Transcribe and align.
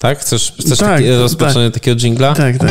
Tak? 0.00 0.18
Chcesz, 0.18 0.52
chcesz 0.60 0.78
Tak, 0.78 0.88
taki, 0.88 1.08
tak. 1.08 1.18
rozpoczęcie 1.18 1.70
takiego 1.70 2.00
jingla? 2.00 2.34
Tak, 2.34 2.58
tak. 2.58 2.70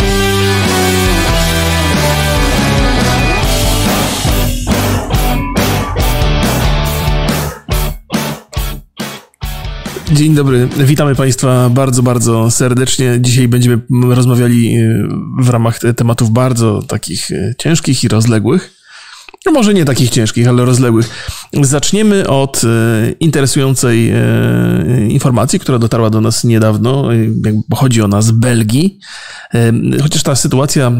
Dzień 10.11 10.35
dobry, 10.35 10.67
witamy 10.77 11.15
Państwa 11.15 11.69
bardzo, 11.69 12.03
bardzo 12.03 12.51
serdecznie. 12.51 13.17
Dzisiaj 13.21 13.47
będziemy 13.47 13.79
rozmawiali 14.09 14.75
e, 14.77 15.07
w 15.39 15.49
ramach 15.49 15.79
te- 15.79 15.93
tematów 15.93 16.31
bardzo 16.31 16.81
takich 16.87 17.31
e, 17.31 17.53
ciężkich 17.57 18.03
i 18.03 18.07
rozległych. 18.07 18.78
No 19.45 19.51
może 19.51 19.73
nie 19.73 19.85
takich 19.85 20.09
ciężkich, 20.09 20.47
ale 20.47 20.65
rozległych. 20.65 21.09
Zaczniemy 21.61 22.27
od 22.27 22.61
e, 22.63 22.67
interesującej 23.19 24.09
e, 24.09 25.07
informacji, 25.09 25.59
która 25.59 25.79
dotarła 25.79 26.09
do 26.09 26.21
nas 26.21 26.43
niedawno. 26.43 27.13
e, 27.13 27.17
jakby 27.17 27.53
Pochodzi 27.69 28.01
ona 28.01 28.21
z 28.21 28.31
Belgii. 28.31 28.99
Chociaż 30.01 30.23
ta 30.23 30.35
sytuacja 30.35 30.91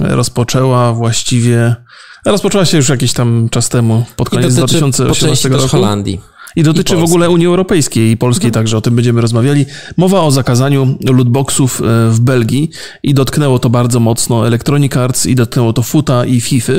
rozpoczęła 0.00 0.92
właściwie. 0.92 1.76
Rozpoczęła 2.24 2.64
się 2.64 2.76
już 2.76 2.88
jakiś 2.88 3.12
tam 3.12 3.48
czas 3.50 3.68
temu, 3.68 4.04
pod 4.16 4.30
koniec 4.30 4.54
dotyczy 4.54 4.80
po 4.80 4.86
części 4.86 5.04
2018 5.04 5.48
też 5.50 5.62
roku. 5.62 5.68
Holandii. 5.68 6.20
I 6.56 6.62
dotyczy 6.62 6.94
I 6.94 6.98
w 6.98 7.02
ogóle 7.02 7.30
Unii 7.30 7.46
Europejskiej 7.46 8.10
i 8.10 8.16
Polskiej 8.16 8.50
także, 8.50 8.76
o 8.76 8.80
tym 8.80 8.96
będziemy 8.96 9.20
rozmawiali. 9.20 9.66
Mowa 9.96 10.20
o 10.20 10.30
zakazaniu 10.30 10.98
lootboxów 11.04 11.80
e, 11.80 12.10
w 12.10 12.20
Belgii 12.20 12.70
i 13.02 13.14
dotknęło 13.14 13.58
to 13.58 13.70
bardzo 13.70 14.00
mocno 14.00 14.46
Electronic 14.46 14.96
Arts 14.96 15.26
i 15.26 15.34
dotknęło 15.34 15.72
to 15.72 15.82
FUTA 15.82 16.24
i 16.24 16.40
FIFA. 16.40 16.72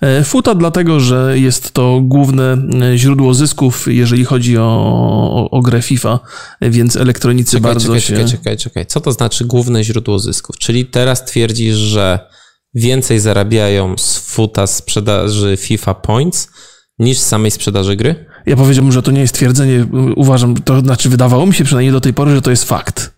E, 0.00 0.24
FUTA 0.24 0.54
dlatego, 0.54 1.00
że 1.00 1.38
jest 1.38 1.72
to 1.72 2.00
główne 2.02 2.56
e, 2.92 2.98
źródło 2.98 3.34
zysków, 3.34 3.86
jeżeli 3.88 4.24
chodzi 4.24 4.58
o, 4.58 4.62
o, 5.34 5.50
o 5.50 5.62
grę 5.62 5.82
FIFA, 5.82 6.20
więc 6.60 6.96
elektronicy 6.96 7.56
Czekaj, 7.56 7.72
bardzo 7.72 7.86
czekaj, 7.86 8.00
się... 8.00 8.14
czekaj, 8.14 8.30
czekaj, 8.30 8.56
czekaj. 8.56 8.86
Co 8.86 9.00
to 9.00 9.12
znaczy 9.12 9.44
główne 9.44 9.84
źródło 9.84 10.18
zysków? 10.18 10.58
Czyli 10.58 10.86
teraz 10.86 11.24
twierdzisz, 11.24 11.76
że 11.76 12.18
więcej 12.74 13.20
zarabiają 13.20 13.98
z 13.98 14.18
futa 14.18 14.66
sprzedaży 14.66 15.56
FIFA 15.56 15.94
Points 15.94 16.48
niż 16.98 17.18
z 17.18 17.26
samej 17.26 17.50
sprzedaży 17.50 17.96
gry? 17.96 18.26
Ja 18.48 18.56
powiedziałbym, 18.56 18.92
że 18.92 19.02
to 19.02 19.10
nie 19.10 19.20
jest 19.20 19.34
twierdzenie, 19.34 19.86
uważam, 20.16 20.54
to 20.62 20.80
znaczy 20.80 21.08
wydawało 21.08 21.46
mi 21.46 21.54
się 21.54 21.64
przynajmniej 21.64 21.92
do 21.92 22.00
tej 22.00 22.14
pory, 22.14 22.34
że 22.34 22.42
to 22.42 22.50
jest 22.50 22.64
fakt. 22.64 23.12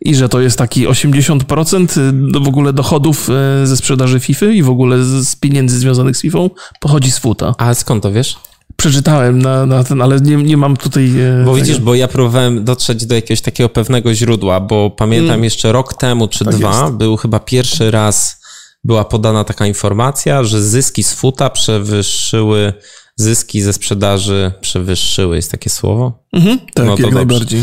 I 0.00 0.14
że 0.14 0.28
to 0.28 0.40
jest 0.40 0.58
taki 0.58 0.86
80% 0.88 2.30
do 2.30 2.40
w 2.40 2.48
ogóle 2.48 2.72
dochodów 2.72 3.28
e, 3.62 3.66
ze 3.66 3.76
sprzedaży 3.76 4.20
FIFA 4.20 4.46
i 4.46 4.62
w 4.62 4.70
ogóle 4.70 5.04
z 5.04 5.36
pieniędzy 5.36 5.78
związanych 5.78 6.16
z 6.16 6.22
FIFA 6.22 6.38
pochodzi 6.80 7.10
z 7.10 7.18
futa. 7.18 7.54
A 7.58 7.74
skąd 7.74 8.02
to 8.02 8.12
wiesz? 8.12 8.36
Przeczytałem 8.76 9.38
na, 9.42 9.66
na 9.66 9.84
ten, 9.84 10.02
ale 10.02 10.20
nie, 10.20 10.36
nie 10.36 10.56
mam 10.56 10.76
tutaj. 10.76 11.12
Bo 11.44 11.50
tego. 11.50 11.54
widzisz, 11.54 11.80
bo 11.80 11.94
ja 11.94 12.08
próbowałem 12.08 12.64
dotrzeć 12.64 13.06
do 13.06 13.14
jakiegoś 13.14 13.40
takiego 13.40 13.68
pewnego 13.68 14.14
źródła, 14.14 14.60
bo 14.60 14.90
pamiętam 14.90 15.44
jeszcze 15.44 15.72
rok 15.72 15.94
temu 15.94 16.28
czy 16.28 16.44
dwa, 16.44 16.70
Mm. 16.72 16.84
jest. 16.84 16.96
był 16.96 17.16
chyba 17.16 17.38
pierwszy 17.40 17.90
raz 17.90 18.40
była 18.84 19.04
podana 19.04 19.44
taka 19.44 19.66
informacja, 19.66 20.44
że 20.44 20.62
zyski 20.62 21.02
z 21.02 21.12
futa 21.12 21.50
przewyższyły 21.50 22.72
zyski 23.16 23.62
ze 23.62 23.72
sprzedaży, 23.72 24.52
przewyższyły, 24.60 25.36
jest 25.36 25.50
takie 25.50 25.70
słowo? 25.70 26.24
Mhm, 26.32 26.58
tak, 26.74 26.84
no 26.86 26.90
jak 26.92 27.00
dobrze. 27.00 27.16
najbardziej. 27.16 27.62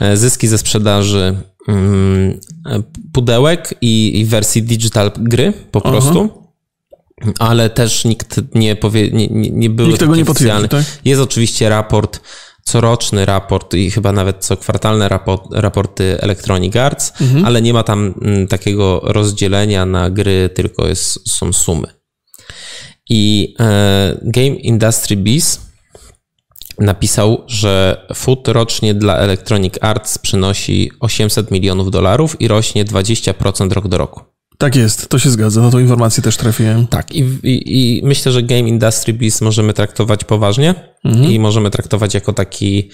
E, 0.00 0.16
zyski 0.16 0.48
ze 0.48 0.58
sprzedaży 0.58 1.36
mm, 1.68 2.40
e, 2.66 2.82
pudełek 3.12 3.74
i, 3.80 4.20
i 4.20 4.24
wersji 4.24 4.62
digital 4.62 5.10
gry 5.16 5.52
po 5.70 5.80
Aha. 5.84 5.90
prostu. 5.90 6.48
Ale 7.38 7.70
też 7.70 8.04
nikt 8.04 8.40
nie 8.54 8.76
powie, 8.76 9.10
nie, 9.10 9.26
nie, 9.28 9.50
nie 9.50 9.70
były 9.70 9.88
Nikt 9.88 10.00
tego 10.00 10.16
nie 10.16 10.24
potwierdzi, 10.24 10.68
tak? 10.68 10.84
Jest 11.04 11.20
oczywiście 11.22 11.68
raport, 11.68 12.20
coroczny 12.64 13.26
raport 13.26 13.74
i 13.74 13.90
chyba 13.90 14.12
nawet 14.12 14.44
co 14.44 14.56
kwartalne 14.56 15.08
raport, 15.08 15.42
raporty 15.52 16.20
Electronic 16.20 16.76
Arts, 16.76 17.12
Mhm. 17.20 17.44
ale 17.44 17.62
nie 17.62 17.72
ma 17.72 17.82
tam 17.82 18.14
mm, 18.22 18.48
takiego 18.48 19.00
rozdzielenia 19.04 19.86
na 19.86 20.10
gry, 20.10 20.50
tylko 20.54 20.88
jest, 20.88 21.30
są 21.38 21.52
sumy. 21.52 21.97
I 23.08 23.54
e, 23.60 24.18
Game 24.22 24.46
Industry 24.56 25.16
Biz 25.16 25.60
napisał, 26.78 27.44
że 27.46 28.06
food 28.14 28.48
rocznie 28.48 28.94
dla 28.94 29.16
Electronic 29.16 29.74
Arts 29.80 30.18
przynosi 30.18 30.90
800 31.00 31.50
milionów 31.50 31.90
dolarów 31.90 32.40
i 32.40 32.48
rośnie 32.48 32.84
20% 32.84 33.72
rok 33.72 33.88
do 33.88 33.98
roku. 33.98 34.20
Tak 34.58 34.76
jest, 34.76 35.08
to 35.08 35.18
się 35.18 35.30
zgadza. 35.30 35.60
Na 35.60 35.70
tą 35.70 35.78
informację 35.78 36.22
też 36.22 36.36
trafiłem. 36.36 36.86
Tak, 36.86 37.12
i, 37.12 37.18
i, 37.42 37.98
i 37.98 38.02
myślę, 38.04 38.32
że 38.32 38.42
Game 38.42 38.68
Industry 38.68 39.12
Biz 39.12 39.40
możemy 39.40 39.72
traktować 39.72 40.24
poważnie 40.24 40.74
Mhm. 41.04 41.32
i 41.32 41.38
możemy 41.38 41.70
traktować 41.70 42.14
jako 42.14 42.32
taki, 42.32 42.90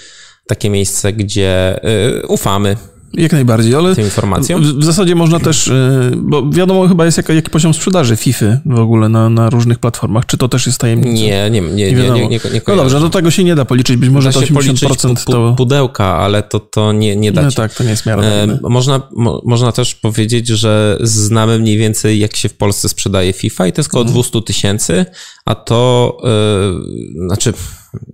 takie 0.47 0.71
miejsce, 0.71 1.13
gdzie 1.13 1.81
y, 2.19 2.27
ufamy 2.27 2.77
Jak 3.17 3.33
najbardziej, 3.33 3.75
ale 3.75 3.95
tym 3.95 4.05
informacjom. 4.05 4.63
w, 4.63 4.67
w 4.67 4.85
zasadzie 4.85 5.15
można 5.15 5.41
też, 5.41 5.69
e, 5.69 6.11
bo 6.17 6.51
wiadomo 6.51 6.89
chyba 6.89 7.05
jest 7.05 7.17
jaki, 7.17 7.35
jaki 7.35 7.51
poziom 7.51 7.75
sprzedaży 7.75 8.17
FIFA 8.17 8.47
w 8.67 8.79
ogóle 8.79 9.09
na, 9.09 9.31
na 9.31 9.51
różnych 9.51 9.79
platformach. 9.79 10.27
Czy 10.27 10.39
to 10.39 10.49
też 10.49 10.67
jest 10.67 10.79
tajemnica? 10.79 11.23
Nie, 11.23 11.51
nie, 11.51 11.61
nie, 11.61 11.71
nie, 11.71 11.93
nie, 11.93 12.11
nie, 12.11 12.29
nie, 12.29 12.29
nie 12.29 12.61
No 12.69 12.77
dobrze, 12.77 13.01
do 13.01 13.11
tego 13.11 13.31
się 13.31 13.45
nie 13.45 13.55
da 13.55 13.65
policzyć. 13.65 13.97
Być 13.97 14.11
może 14.11 14.29
Da 14.29 14.41
to 14.41 14.47
się 14.47 14.55
policzyć 14.55 14.89
80% 14.89 15.09
pu, 15.09 15.25
pu, 15.25 15.33
to... 15.33 15.55
pudełka, 15.57 16.17
ale 16.17 16.43
to, 16.43 16.61
to 16.61 16.93
nie, 16.93 17.17
nie 17.17 17.33
da 17.33 17.43
No 17.43 17.51
tak, 17.51 17.75
to 17.75 17.85
nie 17.85 17.91
jest 17.91 18.07
E, 18.07 18.11
miarodajne. 18.11 18.59
Można, 18.63 19.09
mo, 19.13 19.43
można 19.45 19.73
też 19.73 19.95
powiedzieć, 19.95 20.49
że 20.49 20.99
znamy 21.01 21.59
mniej 21.59 21.77
więcej, 21.77 22.19
jak 22.19 22.37
się 22.37 22.49
w 22.49 22.55
Polsce 22.55 22.89
sprzedaje 22.89 23.33
FIFA 23.33 23.67
i 23.67 23.73
to 23.73 23.81
jest 23.81 23.91
około 23.91 24.05
200 24.05 24.43
tysięcy, 24.43 25.07
a 25.45 25.55
to 25.55 26.17
e, 26.25 27.27
znaczy, 27.27 27.53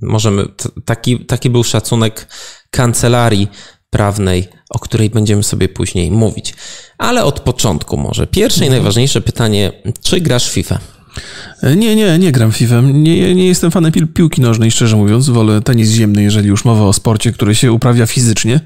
możemy, 0.02 0.46
t, 0.56 0.68
taki, 0.84 1.18
taki 1.18 1.50
był 1.50 1.64
szacunek 1.64 2.28
kancelarii 2.70 3.48
prawnej, 3.90 4.48
o 4.70 4.78
której 4.78 5.10
będziemy 5.10 5.42
sobie 5.42 5.68
później 5.68 6.10
mówić. 6.10 6.54
Ale 6.98 7.24
od 7.24 7.40
początku 7.40 7.96
może. 7.96 8.26
Pierwsze 8.26 8.66
i 8.66 8.70
najważniejsze 8.70 9.20
pytanie, 9.20 9.72
czy 10.02 10.20
grasz 10.20 10.48
w 10.48 10.52
FIFA? 10.52 10.78
E, 11.62 11.76
Nie, 11.76 11.96
nie, 11.96 12.18
nie 12.18 12.32
gram 12.32 12.52
FIFA. 12.52 12.80
Nie, 12.80 13.34
nie 13.34 13.46
jestem 13.46 13.70
fanem 13.70 13.92
pi- 13.92 14.06
piłki 14.06 14.40
nożnej, 14.40 14.70
szczerze 14.70 14.96
mówiąc. 14.96 15.28
Wolę 15.28 15.60
tenis 15.62 15.90
ziemny, 15.90 16.22
jeżeli 16.22 16.48
już 16.48 16.64
mowa 16.64 16.84
o 16.84 16.92
sporcie, 16.92 17.32
który 17.32 17.54
się 17.54 17.72
uprawia 17.72 18.06
fizycznie. 18.06 18.60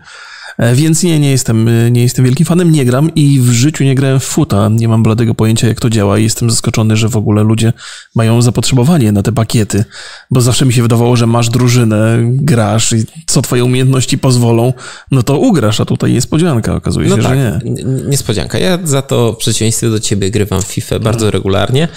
E, 0.58 0.74
Więc 0.74 1.02
nie, 1.02 1.20
nie 1.20 1.30
jestem, 1.30 1.68
e, 1.68 1.90
nie 1.90 2.02
jestem 2.02 2.24
wielkim 2.24 2.46
fanem, 2.46 2.72
nie 2.72 2.84
gram 2.84 3.14
i 3.14 3.40
w 3.40 3.50
życiu 3.50 3.84
nie 3.84 3.94
grałem 3.94 4.20
w 4.20 4.24
futa. 4.24 4.68
Nie 4.68 4.88
mam 4.88 5.02
bladego 5.02 5.34
pojęcia, 5.34 5.68
jak 5.68 5.80
to 5.80 5.90
działa 5.90 6.18
i 6.18 6.22
jestem 6.22 6.50
zaskoczony, 6.50 6.96
że 6.96 7.08
w 7.08 7.16
ogóle 7.16 7.42
ludzie 7.42 7.72
mają 8.14 8.42
zapotrzebowanie 8.42 9.12
na 9.12 9.22
te 9.22 9.32
pakiety, 9.32 9.84
bo 10.30 10.40
zawsze 10.40 10.66
mi 10.66 10.72
się 10.72 10.82
wydawało, 10.82 11.16
że 11.16 11.26
masz 11.26 11.48
drużynę, 11.48 12.18
grasz 12.24 12.92
i 12.92 13.04
co 13.26 13.42
twoje 13.42 13.64
umiejętności 13.64 14.18
pozwolą, 14.18 14.72
no 15.10 15.22
to 15.22 15.38
ugrasz, 15.38 15.80
a 15.80 15.84
tutaj 15.84 16.12
niespodzianka, 16.12 16.74
okazuje 16.74 17.08
się, 17.08 17.16
No 17.16 17.22
tak, 17.22 17.38
że 17.38 17.60
nie. 17.64 17.84
niespodzianka. 18.08 18.58
Ja 18.58 18.78
za 18.84 19.02
to 19.02 19.32
w 19.32 19.36
przeciwieństwie 19.36 19.90
do 19.90 20.00
ciebie 20.00 20.30
grywam 20.30 20.62
w 20.62 20.66
FIFA 20.66 20.98
bardzo 20.98 21.30
regularnie. 21.30 21.88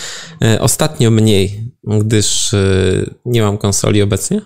E, 0.43 0.61
Ostatnio 0.61 1.11
mniej, 1.11 1.66
gdyż 1.87 2.53
e, 2.53 2.57
nie 3.25 3.41
mam 3.41 3.57
konsoli 3.57 4.01
obecnie, 4.01 4.41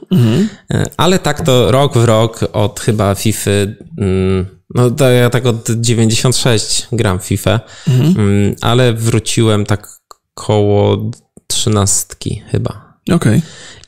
E, 0.73 0.83
ale 0.97 1.19
tak 1.19 1.41
to 1.45 1.71
rok 1.71 1.97
w 1.97 2.05
rok 2.05 2.39
od 2.53 2.79
chyba 2.79 3.15
FIFA, 3.15 3.51
mm, 3.97 4.45
no 4.75 4.91
to 4.91 5.09
ja 5.09 5.29
tak 5.29 5.45
od 5.45 5.69
96 5.69 6.87
gram 6.91 7.19
FIFA, 7.19 7.59
mm, 8.17 8.55
ale 8.61 8.93
wróciłem 8.93 9.65
tak 9.65 9.87
koło 10.33 11.11
trzynastki 11.47 12.41
chyba. 12.51 12.99
Okej. 13.11 13.41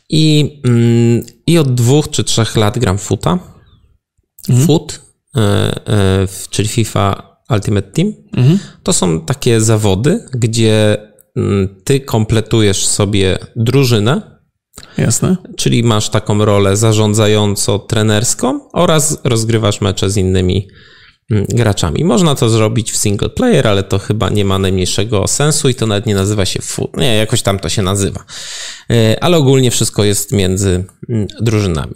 I, 0.10 0.62
mm, 0.66 1.24
I 1.48 1.58
od 1.58 1.74
dwóch 1.74 2.10
czy 2.10 2.24
trzech 2.24 2.56
lat 2.56 2.80
gram 2.80 2.98
futa. 2.98 3.40
Foot, 4.66 5.02
e, 5.36 5.40
e, 5.42 6.28
w- 6.28 6.48
czyli 6.50 6.68
FIFA 6.70 7.38
Ultimate 7.50 7.92
Team. 7.92 8.14
To 8.84 8.94
są 8.94 9.22
takie 9.22 9.62
zawody, 9.62 10.26
gdzie 10.34 10.98
ty 11.84 12.00
kompletujesz 12.00 12.86
sobie 12.86 13.38
drużynę, 13.56 14.40
Jasne. 14.98 15.38
czyli 15.58 15.84
masz 15.84 16.10
taką 16.10 16.46
rolę 16.46 16.78
zarządzająco-trenerską 16.78 18.60
oraz 18.74 19.18
rozgrywasz 19.24 19.82
mecze 19.82 20.10
z 20.10 20.18
innymi 20.18 20.68
mm, 21.32 21.46
graczami. 21.50 22.04
Można 22.04 22.36
to 22.36 22.50
zrobić 22.50 22.92
w 22.92 22.98
single 22.98 23.30
player, 23.30 23.68
ale 23.68 23.84
to 23.84 24.00
chyba 24.00 24.30
nie 24.30 24.46
ma 24.46 24.60
najmniejszego 24.60 25.28
sensu 25.28 25.70
i 25.70 25.76
to 25.76 25.88
nawet 25.88 26.06
nie 26.06 26.16
nazywa 26.16 26.46
się 26.46 26.62
foot. 26.62 26.98
Nie, 26.98 27.16
jakoś 27.16 27.42
tam 27.42 27.60
to 27.60 27.70
się 27.70 27.82
nazywa. 27.82 28.24
E, 28.90 29.24
Ale 29.24 29.38
ogólnie 29.38 29.72
wszystko 29.72 30.04
jest 30.04 30.32
między 30.32 30.86
mm, 31.10 31.28
drużynami. 31.42 31.96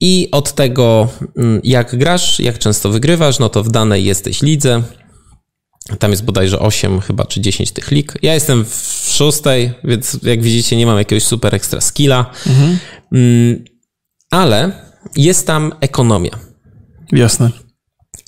I 0.00 0.28
od 0.32 0.52
tego, 0.52 1.08
mm, 1.36 1.60
jak 1.64 1.96
grasz, 1.96 2.40
jak 2.40 2.58
często 2.58 2.90
wygrywasz, 2.90 3.38
no 3.38 3.48
to 3.48 3.62
w 3.62 3.70
danej 3.70 4.04
jesteś 4.04 4.42
lidze. 4.42 4.82
Tam 5.98 6.10
jest 6.10 6.24
bodajże 6.24 6.58
8 6.58 7.00
chyba, 7.00 7.24
czy 7.24 7.40
10 7.40 7.72
tych 7.72 7.90
lig. 7.90 8.12
Ja 8.22 8.34
jestem 8.34 8.64
w 8.64 9.08
szóstej, 9.10 9.72
więc 9.84 10.18
jak 10.22 10.42
widzicie, 10.42 10.76
nie 10.76 10.86
mam 10.86 10.98
jakiegoś 10.98 11.24
super 11.24 11.54
ekstra 11.54 11.80
skilla. 11.80 12.30
Mm, 13.12 13.64
Ale 14.30 14.72
jest 15.16 15.46
tam 15.46 15.72
ekonomia. 15.80 16.38
Jasne. 17.12 17.50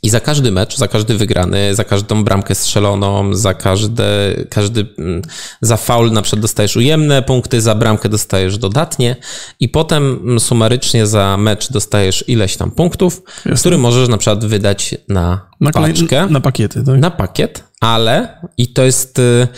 I 0.09 0.11
za 0.11 0.21
każdy 0.21 0.51
mecz, 0.53 0.77
za 0.77 0.89
każdy 0.89 1.15
wygrany, 1.15 1.75
za 1.75 1.85
każdą 1.85 2.25
bramkę 2.25 2.55
strzeloną, 2.55 3.35
za 3.35 3.55
każde, 3.55 4.37
każdy, 4.51 4.87
mm, 4.99 5.23
za 5.61 5.77
faul 5.77 6.13
na 6.13 6.23
przykład 6.23 6.43
dostajesz 6.43 6.77
ujemne 6.77 7.23
punkty, 7.23 7.61
za 7.61 7.75
bramkę 7.75 8.09
dostajesz 8.09 8.59
dodatnie 8.59 9.17
i 9.61 9.69
potem 9.69 10.21
mm, 10.23 10.41
sumarycznie 10.41 11.07
za 11.07 11.37
mecz 11.37 11.73
dostajesz 11.73 12.25
ileś 12.29 12.57
tam 12.57 12.71
punktów, 12.71 13.23
Jasne. 13.37 13.55
który 13.61 13.79
możesz 13.79 14.09
na 14.09 14.19
przykład 14.19 14.45
wydać 14.45 14.95
na, 15.09 15.49
Na, 15.61 15.73
paczkę, 15.73 16.27
na 16.27 16.41
pakiety, 16.41 16.83
tak? 16.85 16.99
na 16.99 17.11
pakiet, 17.11 17.65
ale, 17.81 18.41
i 18.59 18.73
to 18.73 18.85
jest 18.85 19.19
y, 19.19 19.49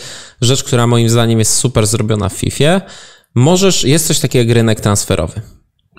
rzecz, 0.41 0.63
która 0.63 0.87
moim 0.87 1.09
zdaniem 1.09 1.39
jest 1.39 1.55
super 1.55 1.87
zrobiona 1.87 2.29
w 2.29 2.33
FIFA, 2.33 2.81
możesz, 3.35 3.83
jest 3.83 4.07
coś 4.07 4.19
takiego 4.19 4.47
jak 4.49 4.55
rynek 4.55 4.81
transferowy. 4.81 5.41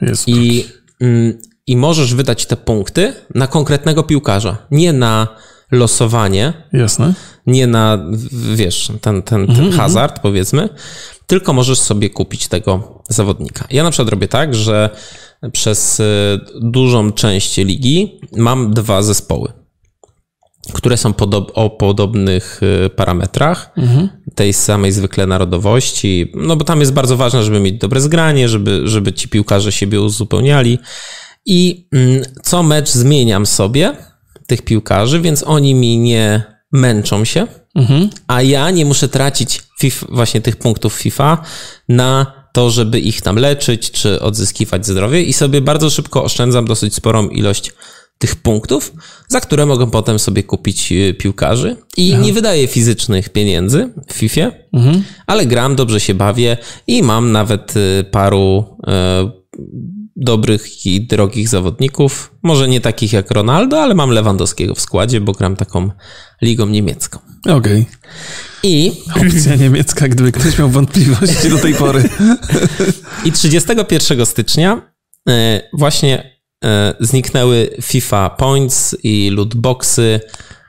Jest. 0.02 0.28
I, 0.28 0.64
I 1.66 1.76
możesz 1.76 2.14
wydać 2.14 2.46
te 2.46 2.56
punkty 2.56 3.14
na 3.34 3.46
konkretnego 3.46 4.02
piłkarza. 4.02 4.56
Nie 4.70 4.92
na 4.92 5.28
losowanie, 5.72 6.52
Jasne. 6.72 7.14
nie 7.46 7.66
na, 7.66 7.98
wiesz, 8.54 8.92
ten, 9.00 9.22
ten, 9.22 9.46
ten 9.46 9.72
hazard, 9.72 10.20
powiedzmy, 10.22 10.68
tylko 11.26 11.52
możesz 11.52 11.78
sobie 11.78 12.10
kupić 12.10 12.48
tego 12.48 13.02
zawodnika. 13.08 13.66
Ja 13.70 13.82
na 13.82 13.90
przykład 13.90 14.08
robię 14.08 14.28
tak, 14.28 14.54
że 14.54 14.90
przez 15.52 16.00
y, 16.00 16.04
dużą 16.60 17.12
część 17.12 17.56
ligi 17.56 18.20
mam 18.36 18.74
dwa 18.74 19.02
zespoły, 19.02 19.52
które 20.72 20.96
są 20.96 21.12
podob, 21.12 21.52
o 21.54 21.70
podobnych 21.70 22.60
y, 22.86 22.90
parametrach, 22.90 23.74
tej 24.34 24.52
samej 24.52 24.92
zwykle 24.92 25.26
narodowości, 25.26 26.32
no 26.34 26.56
bo 26.56 26.64
tam 26.64 26.80
jest 26.80 26.92
bardzo 26.92 27.16
ważne, 27.16 27.42
żeby 27.42 27.60
mieć 27.60 27.78
dobre 27.78 28.00
zgranie, 28.00 28.48
żeby, 28.48 28.88
żeby 28.88 29.12
ci 29.12 29.28
piłkarze 29.28 29.72
siebie 29.72 30.00
uzupełniali. 30.00 30.78
I 31.46 31.88
mm, 31.92 32.22
co 32.42 32.62
mecz 32.62 32.90
zmieniam 32.90 33.46
sobie 33.46 33.96
tych 34.46 34.62
piłkarzy, 34.62 35.20
więc 35.20 35.42
oni 35.42 35.74
mi 35.74 35.98
nie 35.98 36.42
męczą 36.72 37.24
się, 37.24 37.46
a 38.26 38.42
ja 38.42 38.70
nie 38.70 38.84
muszę 38.84 39.08
tracić 39.08 39.62
FIFA, 39.80 40.06
właśnie 40.10 40.40
tych 40.40 40.56
punktów 40.56 40.94
FIFA 40.94 41.42
na 41.88 42.42
to, 42.52 42.70
żeby 42.70 43.00
ich 43.00 43.22
tam 43.22 43.36
leczyć 43.36 43.90
czy 43.90 44.20
odzyskiwać 44.20 44.86
zdrowie 44.86 45.22
i 45.22 45.32
sobie 45.32 45.60
bardzo 45.60 45.90
szybko 45.90 46.24
oszczędzam 46.24 46.64
dosyć 46.64 46.94
sporą 46.94 47.28
ilość 47.28 47.72
tych 48.18 48.36
punktów, 48.36 48.92
za 49.28 49.40
które 49.40 49.66
mogę 49.66 49.90
potem 49.90 50.18
sobie 50.18 50.42
kupić 50.42 50.92
y, 50.92 51.14
piłkarzy. 51.14 51.76
I 51.96 52.16
nie 52.18 52.32
wydaję 52.32 52.66
fizycznych 52.66 53.28
pieniędzy 53.28 53.92
w 54.08 54.12
FIFA, 54.12 54.52
ale 55.26 55.46
gram, 55.46 55.76
dobrze 55.76 56.00
się 56.00 56.14
bawię 56.14 56.56
i 56.86 57.02
mam 57.02 57.32
nawet 57.32 57.74
y, 57.76 58.04
paru 58.10 58.76
e, 58.86 59.30
dobrych 60.24 60.86
i 60.86 61.06
drogich 61.06 61.48
zawodników. 61.48 62.34
Może 62.42 62.68
nie 62.68 62.80
takich 62.80 63.12
jak 63.12 63.30
Ronaldo, 63.30 63.82
ale 63.82 63.94
mam 63.94 64.10
Lewandowskiego 64.10 64.74
w 64.74 64.80
składzie, 64.80 65.20
bo 65.20 65.32
gram 65.32 65.56
taką 65.56 65.90
ligą 66.42 66.66
niemiecką. 66.66 67.18
Okej. 67.48 67.86
I, 68.62 68.92
Opcja 69.16 69.56
niemiecka, 69.64 70.08
gdyby 70.08 70.32
ktoś 70.32 70.58
miał 70.58 70.68
wątpliwości 70.68 71.48
do 71.48 71.58
tej 71.58 71.74
pory. 71.74 72.08
i 73.24 73.32
31 73.32 74.26
stycznia 74.26 74.92
e, 75.28 75.62
właśnie 75.72 76.40
e, 76.64 76.94
zniknęły 77.00 77.70
FIFA 77.82 78.30
Points 78.30 78.96
i 79.02 79.30
lootboxy 79.30 80.20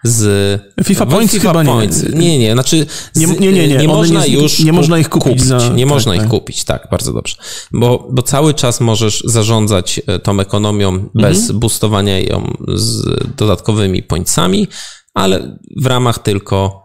z... 0.03 0.61
FIFA 0.83 1.05
Points 1.05 1.37
chyba 1.37 1.63
nie. 1.63 1.69
Points. 1.71 2.03
Nie, 2.13 2.39
nie, 2.39 2.53
znaczy... 2.53 2.85
z- 3.13 3.19
Nie- 3.19 3.27
nie, 3.27 3.51
nie, 3.51 3.67
nie, 3.67 3.77
nie 3.77 3.87
można 3.87 4.25
nie 4.25 4.33
już... 4.33 4.59
nie 4.59 4.73
można 4.73 4.99
ich 4.99 5.09
kupić 5.09 5.43
za- 5.43 5.57
nie 5.69 5.83
tak, 5.83 5.89
można 5.93 6.15
ich 6.15 6.21
tak. 6.21 6.29
kupić, 6.29 6.63
tak, 6.63 6.87
bardzo 6.91 7.13
dobrze. 7.13 7.35
Bo, 7.71 8.07
bo 8.11 8.21
cały 8.21 8.53
czas 8.53 8.81
możesz 8.81 9.23
zarządzać 9.25 10.01
e, 10.07 10.19
tą 10.19 10.39
ekonomią 10.39 11.09
bez 11.15 11.39
Mhm. 11.41 11.59
boostowania 11.59 12.19
ją 12.19 12.53
z 12.73 13.03
dodatkowymi 13.37 14.03
pointsami, 14.03 14.67
ale 15.13 15.57
w 15.77 15.85
ramach 15.85 16.19
tylko 16.19 16.82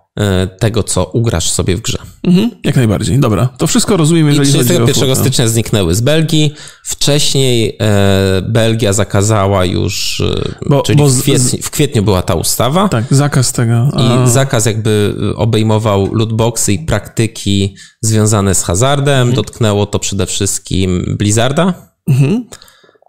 tego, 0.61 0.83
co 0.83 1.05
ugrasz 1.05 1.51
sobie 1.51 1.77
w 1.77 1.81
grze. 1.81 1.99
Mhm, 2.25 2.51
jak 2.65 2.77
najbardziej. 2.77 3.19
Dobra. 3.19 3.49
To 3.59 3.67
wszystko 3.67 3.97
rozumiem, 3.97 4.27
I 4.27 4.29
jeżeli 4.29 4.49
chodzi 4.51 4.63
o 4.63 4.65
31 4.65 4.95
flotę. 4.95 5.21
stycznia 5.21 5.49
zniknęły 5.49 5.95
z 5.95 6.01
Belgii. 6.01 6.55
Wcześniej 6.85 7.77
e, 7.81 8.43
Belgia 8.43 8.93
zakazała 8.93 9.65
już, 9.65 10.21
e, 10.21 10.55
Bo- 10.69 10.83
czyli 10.83 10.99
bo 10.99 11.07
w, 11.07 11.11
z- 11.11 11.23
kwietniu, 11.23 11.63
w 11.63 11.71
kwietniu 11.71 12.03
była 12.03 12.23
ta 12.23 12.35
ustawa. 12.35 12.89
Tak, 12.89 13.05
zakaz 13.11 13.53
tego. 13.53 13.89
A, 13.95 14.25
I 14.25 14.31
zakaz 14.31 14.67
jakby 14.67 15.15
obejmował 15.37 16.15
lootboxy 16.15 16.73
i 16.73 16.79
praktyki 16.79 17.77
związane 18.01 18.55
z 18.55 18.63
hazardem. 18.63 19.15
Mhm. 19.29 19.35
Dotknęło 19.37 19.87
to 19.87 19.99
przede 19.99 20.27
wszystkim 20.27 21.17
Blizzarda, 21.19 21.75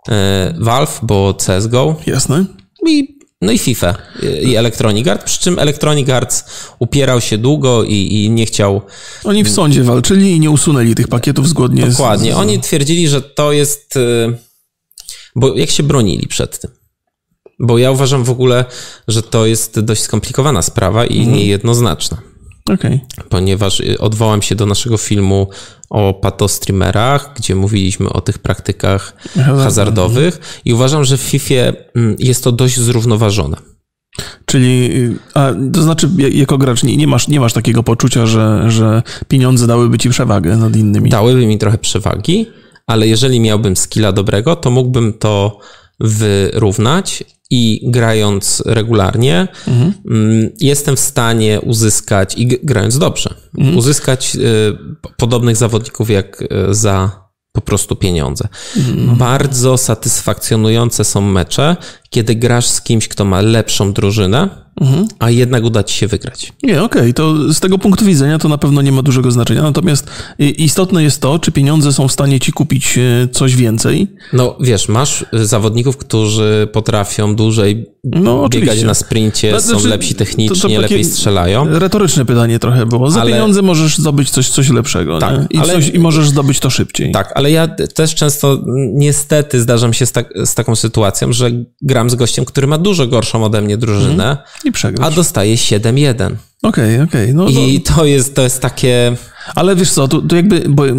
e, 0.10 0.54
Valve, 0.60 1.00
bo 1.04 1.34
CSGO 1.34 1.96
Jasne. 2.08 2.46
i, 2.88 3.19
no 3.42 3.52
i 3.52 3.58
FIFA 3.58 3.96
i 4.42 4.56
Electronic 4.56 5.08
Arts. 5.08 5.26
Przy 5.26 5.40
czym 5.40 5.60
Electronic 5.60 6.10
Arts 6.10 6.46
upierał 6.80 7.22
się 7.22 7.38
długo 7.38 7.84
i, 7.84 7.94
i 7.94 8.30
nie 8.30 8.46
chciał 8.46 8.82
Oni 9.24 9.44
w 9.44 9.50
sądzie 9.52 9.84
walczyli 9.84 10.32
i 10.32 10.40
nie 10.40 10.50
usunęli 10.52 10.96
tych 10.96 11.08
pakietów 11.08 11.50
zgodnie 11.50 11.88
Dokładnie. 11.88 12.32
z... 12.34 12.36
Oni 12.36 12.60
twierdzili, 12.60 13.08
że 13.08 13.22
to 13.22 13.52
jest. 13.52 13.96
y, 13.96 14.38
Bo 15.36 15.56
jak 15.56 15.70
się 15.70 15.84
bronili 15.84 16.28
przed 16.28 16.60
tym? 16.62 16.72
Bo 17.60 17.78
ja 17.78 17.92
uważam 17.92 18.24
w 18.24 18.30
ogóle, 18.30 18.66
że 19.08 19.24
to 19.24 19.46
jest 19.46 19.80
dość 19.80 20.02
skomplikowana 20.02 20.62
sprawa 20.62 21.06
i 21.06 21.18
Mhm. 21.20 21.38
niejednoznaczna. 21.38 22.18
Okej. 22.69 23.00
Ponieważ 23.30 23.80
y, 23.80 23.98
odwołam 24.00 24.42
się 24.42 24.56
do 24.56 24.66
naszego 24.66 24.98
filmu 24.98 25.48
o 25.89 26.13
patostreamerach, 26.13 27.33
gdzie 27.36 27.56
mówiliśmy 27.56 28.10
o 28.10 28.21
tych 28.21 28.38
praktykach 28.39 29.13
hazardowych 29.63 30.62
i 30.66 30.74
uważam, 30.74 31.06
że 31.06 31.18
w 31.18 31.21
FIFA 31.21 31.54
mm, 31.95 32.16
jest 32.19 32.44
to 32.44 32.51
dość 32.51 32.80
zrównoważone. 32.80 33.57
Czyli, 34.45 34.92
y, 34.95 35.16
a, 35.33 35.51
to 35.74 35.81
znaczy, 35.81 36.10
ja- 36.18 36.27
jako 36.27 36.57
gracz 36.57 36.83
nie, 36.83 36.98
nie, 36.98 37.07
masz, 37.07 37.27
nie 37.27 37.39
masz 37.39 37.54
takiego 37.54 37.83
poczucia, 37.83 38.25
że, 38.25 38.63
że 38.68 39.04
pieniądze 39.27 39.68
dałyby 39.68 39.98
ci 39.98 40.10
przewagę 40.10 40.57
nad 40.57 40.75
innymi. 40.75 41.10
dałyby 41.10 41.45
mi 41.45 41.57
trochę 41.57 41.77
przewagi, 41.77 42.45
ale 42.88 43.07
jeżeli 43.07 43.39
miałbym 43.39 43.75
skilla 43.77 44.12
dobrego, 44.12 44.56
to 44.56 44.71
mógłbym 44.71 45.13
to 45.13 45.60
wyrównać 46.00 47.24
i 47.50 47.81
grając 47.84 48.63
regularnie, 48.66 49.48
mm, 50.06 50.50
jestem 50.60 50.96
w 50.96 51.00
stanie 51.00 51.62
uzyskać, 51.62 52.34
i 52.38 52.48
grając 52.48 52.98
dobrze, 52.98 53.34
uzyskać 53.75 54.36
y, 54.36 54.40
podobnych 55.18 55.56
zawodników 55.56 56.10
jak 56.10 56.42
y, 56.42 56.48
za 56.69 57.30
po 57.51 57.62
prostu 57.62 57.96
pieniądze. 57.96 58.48
Bardzo 59.18 59.78
satysfakcjonujące 59.78 61.04
są 61.04 61.22
mecze, 61.22 61.78
kiedy 62.10 62.36
grasz 62.36 62.68
z 62.68 62.81
kimś, 62.81 63.07
kto 63.07 63.25
ma 63.25 63.42
lepszą 63.42 63.94
drużynę, 63.94 64.50
a 65.20 65.30
jednak 65.30 65.64
uda 65.64 65.84
ci 65.84 65.96
się 65.98 66.08
wygrać. 66.08 66.54
Nie, 66.64 66.84
okej, 66.84 67.14
to 67.14 67.54
z 67.54 67.60
tego 67.60 67.78
punktu 67.78 68.06
widzenia 68.06 68.38
to 68.40 68.48
na 68.50 68.58
pewno 68.58 68.81
nie 68.81 68.92
ma 68.92 69.02
dużego 69.02 69.31
znaczenia. 69.31 69.62
Natomiast 69.62 70.08
istotne 70.40 71.04
jest 71.04 71.22
to, 71.22 71.40
czy 71.40 71.52
pieniądze 71.52 71.94
są 71.94 72.08
w 72.08 72.12
stanie 72.12 72.40
ci 72.40 72.52
kupić 72.52 72.98
y, 72.98 73.30
coś 73.31 73.56
więcej. 73.56 74.08
No 74.34 74.58
wiesz, 74.62 74.88
masz 74.90 75.26
y, 75.34 75.46
zawodników, 75.46 75.98
którzy 75.98 76.68
potrafią 76.74 77.36
dłużej 77.36 77.86
No, 78.04 78.22
biegać 78.22 78.46
oczywiście. 78.46 78.86
na 78.86 78.94
sprincie, 78.94 79.52
No, 79.52 79.62
są 79.62 79.68
znaczy, 79.68 79.88
lepsi 79.88 80.16
technicznie, 80.16 80.56
to- 80.62 80.68
to 80.76 80.81
lepiej 80.81 81.04
strzelają. 81.06 81.80
Retoryczne 81.80 82.26
pytanie 82.26 82.59
trochę 82.59 82.86
było. 82.86 83.12
Za 83.12 83.21
Ale- 83.21 83.31
pieniądze 83.31 83.62
możesz 83.62 83.98
zdobyć 83.98 84.30
coś, 84.30 84.50
coś 84.50 84.69
lepszego. 84.69 85.19
Tak? 85.19 85.33
I, 85.50 85.57
ale- 85.57 85.74
coś, 85.74 85.90
I 85.90 86.00
możesz 86.00 86.30
zdobyć 86.30 86.59
to 86.59 86.69
szybciej. 86.69 87.12
Tak, 87.12 87.31
ale 87.36 87.52
ja 87.52 87.68
też 87.68 88.16
często 88.16 88.59
niestety 88.94 89.59
zdarzam 89.62 89.94
się 89.94 90.06
z, 90.06 90.12
tak, 90.12 90.33
z 90.45 90.56
taką 90.56 90.76
sytuacją, 90.76 91.33
że 91.33 91.52
gram 91.81 92.09
z 92.09 92.16
gościem, 92.16 92.45
który 92.45 92.68
ma 92.68 92.78
dużo 92.78 93.07
gorszą 93.07 93.44
ode 93.44 93.62
mnie 93.62 93.78
drużynę, 93.78 94.38
I 94.69 94.71
przegrasz. 94.71 95.07
a 95.07 95.11
dostaje 95.11 95.56
7-1. 95.56 96.35
Okej, 96.64 97.02
okej. 97.02 97.33
No, 97.33 97.44
no, 97.44 97.49
I 97.49 97.81
to 97.81 98.06
jest, 98.06 98.35
to 98.35 98.42
jest 98.42 98.61
takie... 98.61 99.16
Ale 99.56 99.76
wiesz 99.76 99.92
co, 99.92 100.07
to, 100.07 100.21
to 100.21 100.35
jakby, 100.35 100.64
bo, 100.69 100.88
e, 100.88 100.92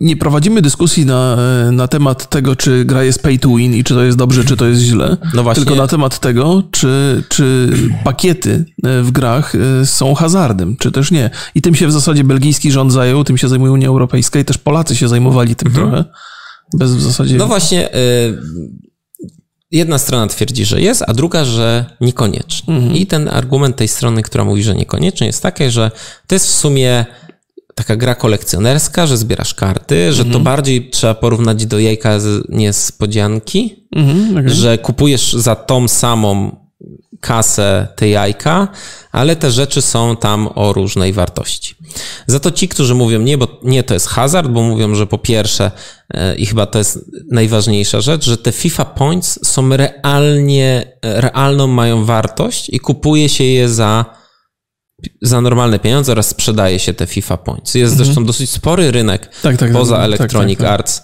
nie 0.00 0.16
prowadzimy 0.16 0.62
dyskusji 0.62 1.06
na, 1.06 1.36
e, 1.68 1.70
na 1.72 1.88
temat 1.88 2.28
tego, 2.28 2.56
czy 2.56 2.84
gra 2.84 3.04
jest 3.04 3.22
pay 3.22 3.38
to 3.38 3.48
win 3.48 3.74
i 3.74 3.84
czy 3.84 3.94
to 3.94 4.02
jest 4.02 4.18
dobrze, 4.18 4.44
czy 4.44 4.56
to 4.56 4.66
jest 4.66 4.80
źle. 4.80 5.16
No 5.34 5.42
właśnie. 5.42 5.64
Tylko 5.64 5.82
na 5.82 5.86
temat 5.86 6.18
tego, 6.18 6.62
czy, 6.70 7.22
czy 7.28 7.72
pakiety 8.04 8.64
e, 8.84 9.02
w 9.02 9.10
grach 9.10 9.54
e, 9.54 9.86
są 9.86 10.14
hazardem, 10.14 10.76
czy 10.76 10.92
też 10.92 11.10
nie. 11.10 11.30
I 11.54 11.62
tym 11.62 11.74
się 11.74 11.86
w 11.86 11.92
zasadzie 11.92 12.24
belgijski 12.24 12.72
rząd 12.72 12.92
zajął, 12.92 13.24
tym 13.24 13.38
się 13.38 13.48
zajmuje 13.48 13.72
Unia 13.72 13.88
Europejska 13.88 14.38
i 14.38 14.44
też 14.44 14.58
Polacy 14.58 14.96
się 14.96 15.08
zajmowali 15.08 15.56
tym 15.56 15.72
trochę. 15.72 16.04
Bez 16.74 16.96
w 16.96 17.00
zasadzie... 17.00 17.36
No 17.36 17.46
właśnie, 17.46 17.94
y, 17.94 18.38
jedna 19.70 19.98
strona 19.98 20.26
twierdzi, 20.26 20.64
że 20.64 20.80
jest, 20.80 21.02
a 21.06 21.14
druga, 21.14 21.44
że 21.44 21.84
niekoniecznie. 22.00 22.74
I 22.94 23.06
ten 23.06 23.28
argument 23.28 23.76
tej 23.76 23.88
strony, 23.88 24.22
która 24.22 24.44
mówi, 24.44 24.62
że 24.62 24.74
niekoniecznie, 24.74 25.26
jest 25.26 25.42
taki, 25.42 25.70
że 25.70 25.90
to 26.26 26.34
jest 26.34 26.46
w 26.46 26.50
sumie 26.50 27.06
taka 27.74 27.96
gra 27.96 28.14
kolekcjonerska, 28.14 29.06
że 29.06 29.16
zbierasz 29.16 29.54
karty, 29.54 30.12
że 30.12 30.24
to 30.24 30.40
bardziej 30.40 30.90
trzeba 30.90 31.14
porównać 31.14 31.66
do 31.66 31.78
jajka 31.78 32.20
z 32.20 32.44
niespodzianki, 32.48 33.76
Mhm, 33.96 34.36
okej. 34.36 34.50
że 34.54 34.78
kupujesz 34.78 35.32
za 35.32 35.54
tą 35.56 35.88
samą 35.88 36.56
kasę, 37.20 37.88
te 37.96 38.08
jajka, 38.08 38.68
ale 39.12 39.36
te 39.36 39.50
rzeczy 39.50 39.82
są 39.82 40.16
tam 40.16 40.48
o 40.54 40.72
różnej 40.72 41.12
wartości. 41.12 41.74
Za 42.26 42.40
to 42.40 42.50
ci, 42.50 42.68
którzy 42.68 42.94
mówią 42.94 43.20
nie, 43.20 43.38
bo 43.38 43.48
nie 43.62 43.82
to 43.82 43.94
jest 43.94 44.08
hazard, 44.08 44.48
bo 44.48 44.62
mówią, 44.62 44.94
że 44.94 45.06
po 45.06 45.18
pierwsze, 45.18 45.70
e, 46.14 46.34
i 46.34 46.46
chyba 46.46 46.66
to 46.66 46.78
jest 46.78 47.10
najważniejsza 47.30 48.00
rzecz, 48.00 48.24
że 48.24 48.36
te 48.36 48.52
FIFA 48.52 48.84
Points 48.84 49.46
są 49.46 49.76
realnie, 49.76 50.92
realną 51.02 51.66
mają 51.66 52.04
wartość 52.04 52.68
i 52.68 52.80
kupuje 52.80 53.28
się 53.28 53.44
je 53.44 53.68
za, 53.68 54.04
za 55.22 55.40
normalne 55.40 55.78
pieniądze 55.78 56.12
oraz 56.12 56.28
sprzedaje 56.28 56.78
się 56.78 56.94
te 56.94 57.06
FIFA 57.06 57.36
Points. 57.36 57.74
Jest 57.74 57.92
mhm. 57.92 58.04
zresztą 58.04 58.24
dosyć 58.24 58.50
spory 58.50 58.90
rynek 58.90 59.30
tak, 59.42 59.56
tak, 59.56 59.72
poza 59.72 59.96
tak, 59.96 60.04
Electronic 60.04 60.58
tak, 60.58 60.66
tak. 60.66 60.74
Arts 60.74 61.02